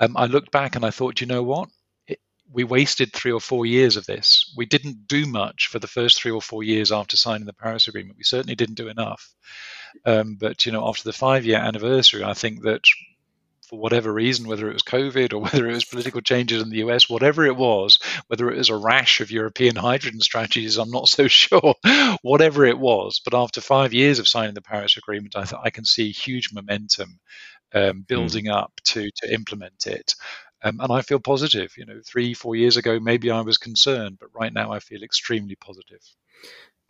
um, 0.00 0.16
I 0.16 0.26
looked 0.26 0.50
back 0.50 0.76
and 0.76 0.84
I 0.84 0.90
thought, 0.90 1.20
you 1.20 1.26
know 1.26 1.42
what? 1.42 1.68
It, 2.06 2.18
we 2.52 2.64
wasted 2.64 3.12
three 3.12 3.32
or 3.32 3.40
four 3.40 3.66
years 3.66 3.96
of 3.96 4.06
this. 4.06 4.52
We 4.56 4.66
didn't 4.66 5.06
do 5.06 5.26
much 5.26 5.68
for 5.68 5.78
the 5.78 5.86
first 5.86 6.20
three 6.20 6.32
or 6.32 6.42
four 6.42 6.62
years 6.62 6.92
after 6.92 7.16
signing 7.16 7.46
the 7.46 7.52
Paris 7.52 7.88
Agreement. 7.88 8.18
We 8.18 8.24
certainly 8.24 8.54
didn't 8.54 8.76
do 8.76 8.88
enough. 8.88 9.34
Um, 10.04 10.36
but 10.40 10.66
you 10.66 10.72
know, 10.72 10.88
after 10.88 11.04
the 11.04 11.12
five-year 11.12 11.58
anniversary, 11.58 12.24
I 12.24 12.34
think 12.34 12.62
that 12.62 12.84
for 13.68 13.78
whatever 13.78 14.12
reason, 14.12 14.46
whether 14.46 14.68
it 14.68 14.74
was 14.74 14.82
COVID 14.82 15.32
or 15.32 15.38
whether 15.42 15.68
it 15.68 15.74
was 15.74 15.84
political 15.84 16.20
changes 16.20 16.62
in 16.62 16.70
the 16.70 16.78
US, 16.78 17.08
whatever 17.08 17.44
it 17.44 17.56
was, 17.56 17.98
whether 18.26 18.50
it 18.50 18.58
was 18.58 18.68
a 18.68 18.76
rash 18.76 19.20
of 19.20 19.30
European 19.30 19.76
hydrogen 19.76 20.20
strategies, 20.20 20.76
I'm 20.76 20.90
not 20.90 21.08
so 21.16 21.28
sure. 21.28 21.74
whatever 22.22 22.64
it 22.64 22.78
was, 22.78 23.20
but 23.24 23.34
after 23.34 23.60
five 23.60 23.92
years 23.92 24.18
of 24.18 24.28
signing 24.28 24.54
the 24.54 24.62
Paris 24.62 24.96
Agreement, 24.96 25.36
I, 25.36 25.44
th- 25.44 25.60
I 25.62 25.70
can 25.70 25.84
see 25.84 26.10
huge 26.10 26.52
momentum 26.52 27.18
um, 27.74 27.96
hmm. 27.96 28.00
building 28.02 28.46
mm. 28.46 28.54
up 28.54 28.72
to 28.84 29.10
to 29.16 29.32
implement 29.32 29.86
it. 29.86 30.14
Um, 30.62 30.80
and 30.80 30.90
I 30.90 31.02
feel 31.02 31.20
positive. 31.20 31.72
You 31.76 31.84
know, 31.84 32.00
three, 32.06 32.32
four 32.32 32.56
years 32.56 32.76
ago, 32.76 32.98
maybe 32.98 33.30
I 33.30 33.42
was 33.42 33.58
concerned, 33.58 34.16
but 34.18 34.30
right 34.34 34.52
now 34.52 34.72
I 34.72 34.80
feel 34.80 35.02
extremely 35.02 35.56
positive. 35.56 36.00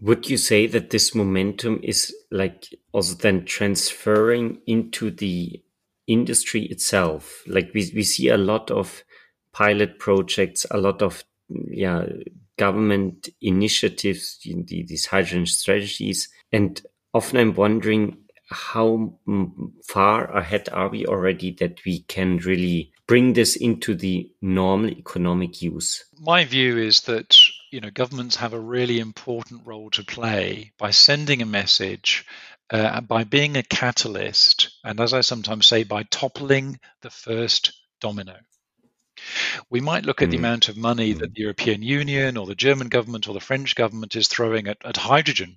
Would 0.00 0.28
you 0.28 0.36
say 0.36 0.66
that 0.68 0.90
this 0.90 1.14
momentum 1.14 1.80
is 1.82 2.14
like 2.30 2.68
also 2.92 3.14
then 3.14 3.44
transferring 3.44 4.60
into 4.66 5.10
the 5.10 5.62
industry 6.06 6.64
itself? 6.66 7.42
Like 7.46 7.70
we, 7.74 7.90
we 7.94 8.02
see 8.02 8.28
a 8.28 8.36
lot 8.36 8.70
of 8.70 9.04
pilot 9.52 9.98
projects, 9.98 10.66
a 10.70 10.78
lot 10.78 11.02
of 11.02 11.24
yeah 11.48 12.06
government 12.56 13.28
initiatives, 13.40 14.38
these 14.44 15.06
hydrogen 15.06 15.46
strategies, 15.46 16.28
and 16.52 16.80
often 17.12 17.38
I'm 17.38 17.54
wondering 17.54 18.23
how 18.54 19.18
far 19.82 20.36
ahead 20.36 20.68
are 20.72 20.88
we 20.88 21.06
already 21.06 21.52
that 21.60 21.84
we 21.84 22.00
can 22.02 22.38
really 22.38 22.92
bring 23.06 23.32
this 23.32 23.56
into 23.56 23.94
the 23.94 24.30
normal 24.40 24.90
economic 24.90 25.60
use? 25.60 26.04
My 26.20 26.44
view 26.44 26.78
is 26.78 27.02
that 27.02 27.36
you 27.70 27.80
know 27.80 27.90
governments 27.90 28.36
have 28.36 28.52
a 28.52 28.60
really 28.60 29.00
important 29.00 29.66
role 29.66 29.90
to 29.90 30.04
play 30.04 30.72
by 30.78 30.90
sending 30.90 31.42
a 31.42 31.46
message 31.46 32.24
uh, 32.70 33.00
by 33.00 33.24
being 33.24 33.56
a 33.56 33.62
catalyst 33.62 34.70
and 34.84 35.00
as 35.00 35.12
i 35.12 35.20
sometimes 35.20 35.66
say 35.66 35.84
by 35.84 36.02
toppling 36.04 36.78
the 37.02 37.10
first 37.10 37.72
domino 38.00 38.36
we 39.70 39.80
might 39.80 40.04
look 40.04 40.22
at 40.22 40.30
the 40.30 40.36
mm. 40.36 40.40
amount 40.40 40.68
of 40.68 40.76
money 40.76 41.12
that 41.12 41.30
mm. 41.30 41.34
the 41.34 41.40
European 41.40 41.82
Union 41.82 42.36
or 42.36 42.46
the 42.46 42.54
German 42.54 42.88
government 42.88 43.28
or 43.28 43.34
the 43.34 43.40
French 43.40 43.74
government 43.74 44.16
is 44.16 44.28
throwing 44.28 44.66
at, 44.68 44.78
at 44.84 44.96
hydrogen 44.96 45.56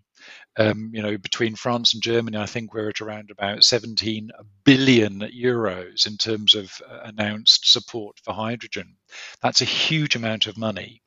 um, 0.58 0.92
you 0.94 1.02
know, 1.02 1.18
between 1.18 1.56
France 1.56 1.94
and 1.94 2.02
Germany, 2.02 2.38
I 2.38 2.46
think 2.46 2.74
we're 2.74 2.90
at 2.90 3.02
around 3.02 3.30
about 3.32 3.64
17 3.64 4.32
billion 4.64 5.20
euros 5.20 6.08
in 6.08 6.18
terms 6.18 6.56
of 6.56 6.82
uh, 6.90 7.00
announced 7.04 7.72
support 7.72 8.20
for 8.24 8.34
hydrogen. 8.34 8.96
That's 9.42 9.62
a 9.62 9.66
huge 9.66 10.16
amount 10.16 10.48
of 10.48 10.58
money. 10.58 11.02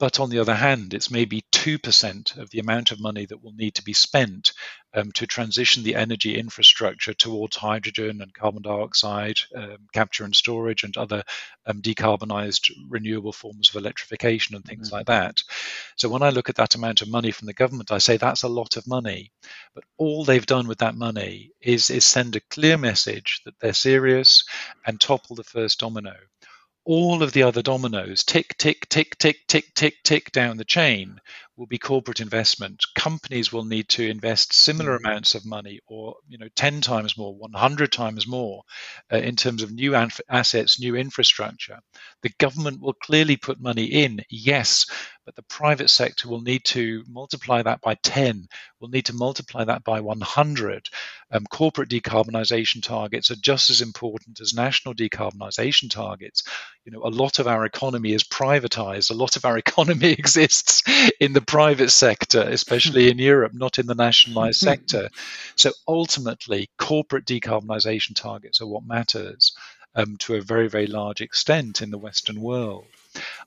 But 0.00 0.18
on 0.18 0.30
the 0.30 0.38
other 0.38 0.54
hand, 0.54 0.94
it's 0.94 1.10
maybe 1.10 1.44
2% 1.52 2.38
of 2.38 2.48
the 2.48 2.58
amount 2.58 2.90
of 2.90 3.00
money 3.00 3.26
that 3.26 3.44
will 3.44 3.52
need 3.52 3.74
to 3.74 3.84
be 3.84 3.92
spent 3.92 4.52
um, 4.94 5.12
to 5.12 5.26
transition 5.26 5.82
the 5.82 5.94
energy 5.94 6.38
infrastructure 6.38 7.12
towards 7.12 7.56
hydrogen 7.56 8.22
and 8.22 8.32
carbon 8.32 8.62
dioxide 8.62 9.36
um, 9.54 9.76
capture 9.92 10.24
and 10.24 10.34
storage 10.34 10.84
and 10.84 10.96
other 10.96 11.22
um, 11.66 11.82
decarbonized 11.82 12.70
renewable 12.88 13.34
forms 13.34 13.68
of 13.68 13.76
electrification 13.76 14.56
and 14.56 14.64
things 14.64 14.88
mm-hmm. 14.88 14.96
like 14.96 15.06
that. 15.06 15.42
So 15.96 16.08
when 16.08 16.22
I 16.22 16.30
look 16.30 16.48
at 16.48 16.56
that 16.56 16.76
amount 16.76 17.02
of 17.02 17.10
money 17.10 17.30
from 17.30 17.44
the 17.44 17.52
government, 17.52 17.92
I 17.92 17.98
say 17.98 18.16
that's 18.16 18.42
a 18.42 18.48
lot 18.48 18.78
of 18.78 18.86
money. 18.86 19.32
But 19.74 19.84
all 19.98 20.24
they've 20.24 20.46
done 20.46 20.66
with 20.66 20.78
that 20.78 20.94
money 20.94 21.50
is, 21.60 21.90
is 21.90 22.06
send 22.06 22.36
a 22.36 22.40
clear 22.48 22.78
message 22.78 23.42
that 23.44 23.60
they're 23.60 23.74
serious 23.74 24.44
and 24.86 24.98
topple 24.98 25.36
the 25.36 25.44
first 25.44 25.78
domino 25.78 26.14
all 26.90 27.22
of 27.22 27.32
the 27.32 27.44
other 27.44 27.62
dominoes 27.62 28.24
tick, 28.24 28.56
tick, 28.58 28.88
tick, 28.88 29.16
tick, 29.16 29.36
tick, 29.46 29.72
tick, 29.76 29.94
tick 30.02 30.32
down 30.32 30.56
the 30.56 30.64
chain 30.64 31.20
will 31.56 31.66
be 31.66 31.78
corporate 31.78 32.18
investment. 32.18 32.82
Companies 32.96 33.52
will 33.52 33.64
need 33.64 33.88
to 33.88 34.08
invest 34.08 34.52
similar 34.52 34.98
mm. 34.98 35.04
amounts 35.04 35.36
of 35.36 35.46
money, 35.46 35.78
or 35.86 36.16
you 36.26 36.36
know, 36.36 36.48
ten 36.56 36.80
times 36.80 37.16
more, 37.16 37.32
one 37.32 37.52
hundred 37.52 37.92
times 37.92 38.26
more, 38.26 38.64
uh, 39.12 39.18
in 39.18 39.36
terms 39.36 39.62
of 39.62 39.70
new 39.70 39.94
assets, 40.28 40.80
new 40.80 40.96
infrastructure. 40.96 41.78
The 42.22 42.32
government 42.38 42.80
will 42.80 42.94
clearly 42.94 43.36
put 43.36 43.60
money 43.60 43.84
in, 43.84 44.22
yes, 44.28 44.86
but 45.30 45.36
the 45.36 45.54
private 45.54 45.90
sector 45.90 46.28
will 46.28 46.40
need 46.40 46.64
to 46.64 47.04
multiply 47.06 47.62
that 47.62 47.80
by 47.80 47.94
ten. 47.94 48.48
Will 48.80 48.88
need 48.88 49.06
to 49.06 49.14
multiply 49.14 49.62
that 49.62 49.84
by 49.84 50.00
one 50.00 50.20
hundred. 50.20 50.88
Um, 51.30 51.46
corporate 51.48 51.88
decarbonisation 51.88 52.82
targets 52.82 53.30
are 53.30 53.36
just 53.36 53.70
as 53.70 53.80
important 53.80 54.40
as 54.40 54.52
national 54.52 54.92
decarbonisation 54.92 55.88
targets. 55.88 56.42
You 56.84 56.90
know, 56.90 57.02
a 57.04 57.14
lot 57.14 57.38
of 57.38 57.46
our 57.46 57.64
economy 57.64 58.12
is 58.12 58.24
privatized. 58.24 59.12
A 59.12 59.14
lot 59.14 59.36
of 59.36 59.44
our 59.44 59.56
economy 59.66 60.10
exists 60.10 60.82
in 61.20 61.32
the 61.32 61.40
private 61.40 61.90
sector, 61.90 62.40
especially 62.40 63.08
in 63.08 63.18
Europe, 63.18 63.52
not 63.54 63.78
in 63.78 63.86
the 63.86 63.94
nationalized 63.94 64.58
sector. 64.68 65.10
So 65.54 65.70
ultimately, 65.86 66.68
corporate 66.76 67.24
decarbonisation 67.24 68.16
targets 68.16 68.60
are 68.60 68.66
what 68.66 68.84
matters 68.84 69.52
um, 69.94 70.16
to 70.18 70.34
a 70.34 70.40
very, 70.40 70.68
very 70.68 70.86
large 70.86 71.20
extent 71.20 71.82
in 71.82 71.90
the 71.90 71.98
Western 71.98 72.40
world. 72.40 72.86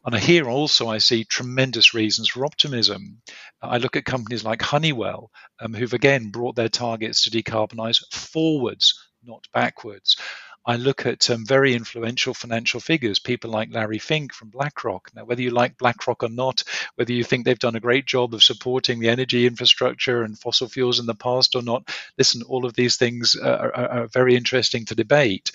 And 0.06 0.16
here 0.16 0.50
also 0.50 0.90
I 0.90 0.98
see 0.98 1.24
tremendous 1.24 1.94
reasons 1.94 2.30
for 2.30 2.46
optimism. 2.46 3.22
I 3.62 3.78
look 3.78 3.96
at 3.96 4.06
companies 4.06 4.44
like 4.44 4.62
Honeywell, 4.62 5.32
um, 5.62 5.74
who've 5.74 5.94
again 5.94 6.30
brought 6.30 6.56
their 6.56 6.70
targets 6.70 7.24
to 7.24 7.32
decarbonize 7.32 8.04
forwards, 8.12 8.94
not 9.24 9.48
backwards. 9.54 10.18
I 10.66 10.78
look 10.78 11.06
at 11.06 11.30
um, 11.30 11.46
very 11.46 11.74
influential 11.74 12.34
financial 12.34 12.80
figures, 12.80 13.20
people 13.20 13.52
like 13.52 13.74
Larry 13.74 14.00
Fink 14.00 14.34
from 14.34 14.50
BlackRock. 14.50 15.12
Now, 15.16 15.26
whether 15.26 15.42
you 15.42 15.52
like 15.52 15.78
BlackRock 15.78 16.24
or 16.24 16.30
not, 16.30 16.64
whether 16.96 17.14
you 17.14 17.24
think 17.24 17.46
they've 17.46 17.60
done 17.60 17.76
a 17.76 17.82
great 17.82 18.06
job 18.06 18.34
of 18.34 18.44
supporting 18.44 19.00
the 19.00 19.10
energy 19.10 19.46
infrastructure 19.46 20.24
and 20.24 20.40
fossil 20.40 20.68
fuels 20.68 21.00
in 21.00 21.06
the 21.06 21.16
past 21.16 21.56
or 21.56 21.62
not, 21.62 21.90
listen, 22.18 22.42
all 22.44 22.66
of 22.66 22.74
these 22.74 22.96
things 22.96 23.36
are, 23.36 23.76
are, 23.76 23.90
are 23.90 24.08
very 24.08 24.36
interesting 24.36 24.86
to 24.86 24.96
debate 24.96 25.52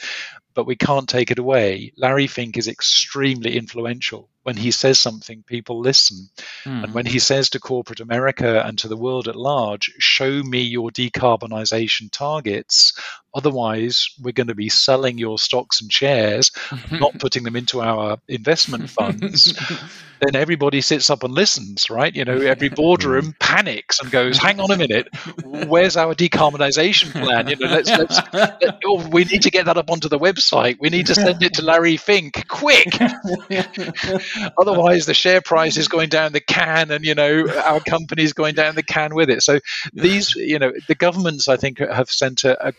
but 0.59 0.67
we 0.67 0.75
can't 0.75 1.09
take 1.09 1.31
it 1.31 1.39
away. 1.39 1.93
Larry 1.97 2.27
Fink 2.27 2.57
is 2.57 2.67
extremely 2.67 3.57
influential. 3.57 4.29
When 4.43 4.57
he 4.57 4.73
says 4.73 4.99
something, 4.99 5.45
people 5.45 5.79
listen. 5.79 6.31
Mm. 6.65 6.83
And 6.83 6.95
when 6.95 7.07
he 7.07 7.21
says 7.21 7.51
to 7.51 7.61
corporate 7.61 8.01
America 8.01 8.67
and 8.67 8.77
to 8.81 8.89
the 8.89 8.97
world 8.97 9.29
at 9.29 9.37
large, 9.37 9.93
show 10.01 10.43
me 10.43 10.63
your 10.63 10.91
decarbonization 10.91 12.11
targets, 12.11 12.93
otherwise, 13.39 14.11
we're 14.21 14.33
going 14.33 14.49
to 14.49 14.55
be 14.55 14.69
selling 14.69 15.17
your 15.17 15.39
stocks 15.39 15.81
and 15.81 15.93
shares, 15.93 16.51
mm-hmm. 16.51 16.99
not 16.99 17.19
putting 17.21 17.45
them 17.45 17.55
into 17.55 17.81
our 17.81 18.19
investment 18.29 18.91
funds. 18.91 19.57
then 20.21 20.35
everybody 20.35 20.81
sits 20.81 21.11
up 21.11 21.23
and 21.23 21.33
listens, 21.33 21.91
right? 21.91 22.15
You 22.15 22.25
know, 22.25 22.39
every 22.39 22.69
boardroom 22.69 23.35
panics 23.39 24.01
and 24.01 24.11
goes, 24.11 24.37
"Hang 24.39 24.61
on 24.61 24.71
a 24.71 24.77
minute, 24.77 25.09
where's 25.45 25.97
our 25.97 26.15
decarbonization 26.15 27.13
plan? 27.13 27.49
You 27.49 27.57
know, 27.57 27.69
let's 27.69 27.89
let's 27.91 28.21
let, 28.33 28.81
oh, 28.85 29.09
we 29.09 29.25
need 29.25 29.43
to 29.43 29.51
get 29.51 29.67
that 29.67 29.77
up 29.77 29.91
onto 29.91 30.09
the 30.09 30.19
website." 30.19 30.79
We 30.81 30.89
need 30.89 31.07
to 31.07 31.15
send 31.15 31.43
it 31.43 31.55
to 31.55 31.63
Larry 31.63 31.97
Fink 31.97 32.47
quick. 32.49 32.89
Otherwise, 34.59 35.07
the 35.07 35.15
share 35.15 35.41
price 35.41 35.77
is 35.77 35.89
going 35.89 36.09
down 36.09 36.33
the 36.33 36.41
can, 36.41 36.91
and 36.91 37.05
you 37.05 37.15
know 37.15 37.49
our 37.65 37.81
company's 37.81 38.33
going 38.33 38.55
down 38.55 38.75
the 38.75 38.83
can 38.83 39.15
with 39.15 39.31
it. 39.31 39.43
So 39.43 39.61
these, 39.93 40.35
you 40.35 40.59
know, 40.59 40.73
the 40.89 40.95
governments 40.95 41.49
I 41.49 41.57
think 41.57 41.79
have 41.79 42.11
sent 42.11 42.45
a, 42.45 42.69
a 42.69 42.73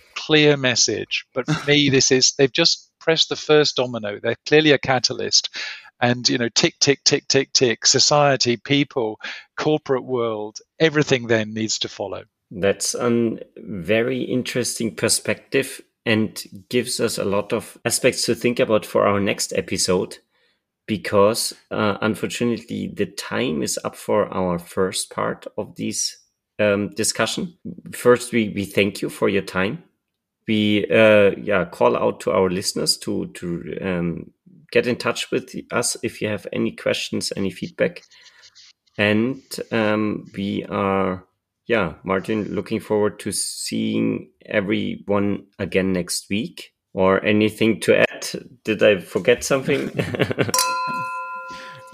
clear 0.49 0.57
message. 0.57 1.25
But 1.33 1.45
for 1.45 1.69
me, 1.69 1.89
this 1.91 2.11
is 2.11 2.33
they've 2.33 2.51
just 2.51 2.91
pressed 2.99 3.29
the 3.29 3.35
first 3.35 3.75
domino. 3.75 4.19
They're 4.21 4.35
clearly 4.45 4.71
a 4.71 4.77
catalyst 4.77 5.49
and 6.01 6.27
you 6.29 6.37
know 6.37 6.49
tick 6.49 6.75
tick 6.79 7.03
tick 7.03 7.27
tick 7.27 7.51
tick 7.51 7.85
society 7.85 8.55
people 8.55 9.19
corporate 9.57 10.05
world 10.05 10.57
everything 10.79 11.27
then 11.27 11.53
needs 11.53 11.77
to 11.77 11.89
follow 11.89 12.23
that's 12.51 12.95
a 12.95 13.37
very 13.57 14.21
interesting 14.21 14.95
perspective 14.95 15.81
and 16.05 16.41
gives 16.69 17.01
us 17.01 17.17
a 17.17 17.25
lot 17.25 17.51
of 17.51 17.77
aspects 17.83 18.25
to 18.25 18.33
think 18.33 18.61
about 18.61 18.85
for 18.85 19.05
our 19.05 19.19
next 19.19 19.51
episode 19.57 20.19
because 20.87 21.53
uh, 21.69 21.97
unfortunately 21.99 22.93
the 22.95 23.05
time 23.05 23.61
is 23.61 23.77
up 23.83 23.97
for 23.97 24.33
our 24.33 24.57
first 24.57 25.11
part 25.11 25.45
of 25.57 25.75
this 25.75 26.15
um, 26.59 26.89
discussion. 26.89 27.57
First, 27.93 28.31
we, 28.31 28.49
we 28.49 28.65
thank 28.65 29.01
you 29.01 29.09
for 29.09 29.29
your 29.29 29.41
time. 29.41 29.83
We 30.49 30.85
uh, 30.89 31.31
yeah 31.37 31.65
call 31.65 31.95
out 31.95 32.21
to 32.21 32.31
our 32.31 32.49
listeners 32.49 32.97
to 32.99 33.27
to 33.35 33.77
um, 33.81 34.31
get 34.71 34.87
in 34.87 34.95
touch 34.95 35.31
with 35.31 35.53
us 35.71 35.95
if 36.01 36.21
you 36.21 36.27
have 36.27 36.47
any 36.51 36.71
questions, 36.71 37.31
any 37.37 37.51
feedback, 37.51 38.01
and 38.97 39.41
um, 39.71 40.25
we 40.35 40.65
are 40.65 41.23
yeah, 41.69 41.93
Martin, 42.03 42.55
looking 42.55 42.79
forward 42.79 43.19
to 43.19 43.31
seeing 43.31 44.31
everyone 44.43 45.45
again 45.59 45.93
next 45.93 46.27
week. 46.29 46.73
Or 46.93 47.23
anything 47.23 47.79
to 47.81 47.99
add? 47.99 48.27
Did 48.63 48.81
I 48.81 48.97
forget 48.97 49.43
something? 49.43 49.91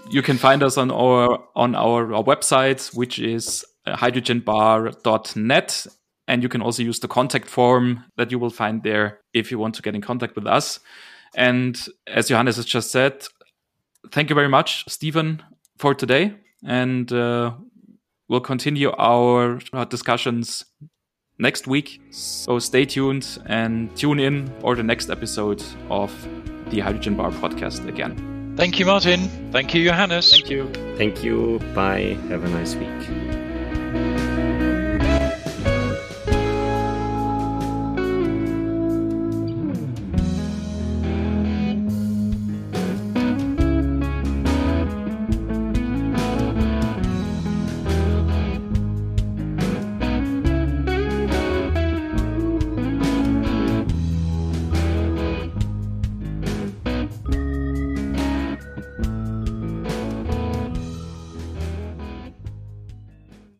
you 0.10 0.22
can 0.22 0.38
find 0.38 0.64
us 0.64 0.78
on 0.78 0.90
our 0.90 1.44
on 1.54 1.76
our, 1.76 2.14
our 2.14 2.24
website, 2.24 2.96
which 2.96 3.20
is 3.20 3.66
hydrogenbar.net. 3.86 5.88
And 6.28 6.42
you 6.42 6.50
can 6.50 6.62
also 6.62 6.82
use 6.82 7.00
the 7.00 7.08
contact 7.08 7.48
form 7.48 8.04
that 8.18 8.32
you 8.32 8.40
will 8.40 8.50
find 8.50 8.82
there 8.82 9.20
if 9.34 9.52
you 9.52 9.60
want 9.60 9.76
to 9.76 9.82
get 9.82 9.96
in 9.96 10.02
contact 10.02 10.36
with 10.36 10.48
us. 10.48 10.80
And 11.36 11.80
as 12.08 12.30
Johannes 12.30 12.56
has 12.56 12.66
just 12.66 12.92
said, 12.92 13.26
thank 14.12 14.30
you 14.30 14.36
very 14.36 14.50
much, 14.50 14.86
Stephen, 14.88 15.44
for 15.78 15.94
today. 15.94 16.34
And 16.64 17.12
uh, 17.12 17.52
We'll 18.28 18.42
continue 18.42 18.92
our 18.98 19.60
discussions 19.90 20.66
next 21.38 21.68
week. 21.68 22.02
So 22.10 22.58
stay 22.60 22.86
tuned 22.86 23.38
and 23.46 23.96
tune 23.96 24.20
in 24.20 24.52
for 24.62 24.76
the 24.76 24.84
next 24.84 25.10
episode 25.10 25.64
of 25.90 26.12
the 26.70 26.80
Hydrogen 26.80 27.16
Bar 27.16 27.32
podcast 27.32 27.88
again. 27.88 28.54
Thank 28.58 28.80
you, 28.80 28.86
Martin. 28.86 29.30
Thank 29.52 29.76
you, 29.76 29.84
Johannes. 29.84 30.32
Thank 30.32 30.50
you. 30.50 30.72
Thank 30.98 31.24
you. 31.24 31.60
Bye. 31.76 32.18
Have 32.30 32.44
a 32.44 32.50
nice 32.50 32.74
week. 32.76 33.45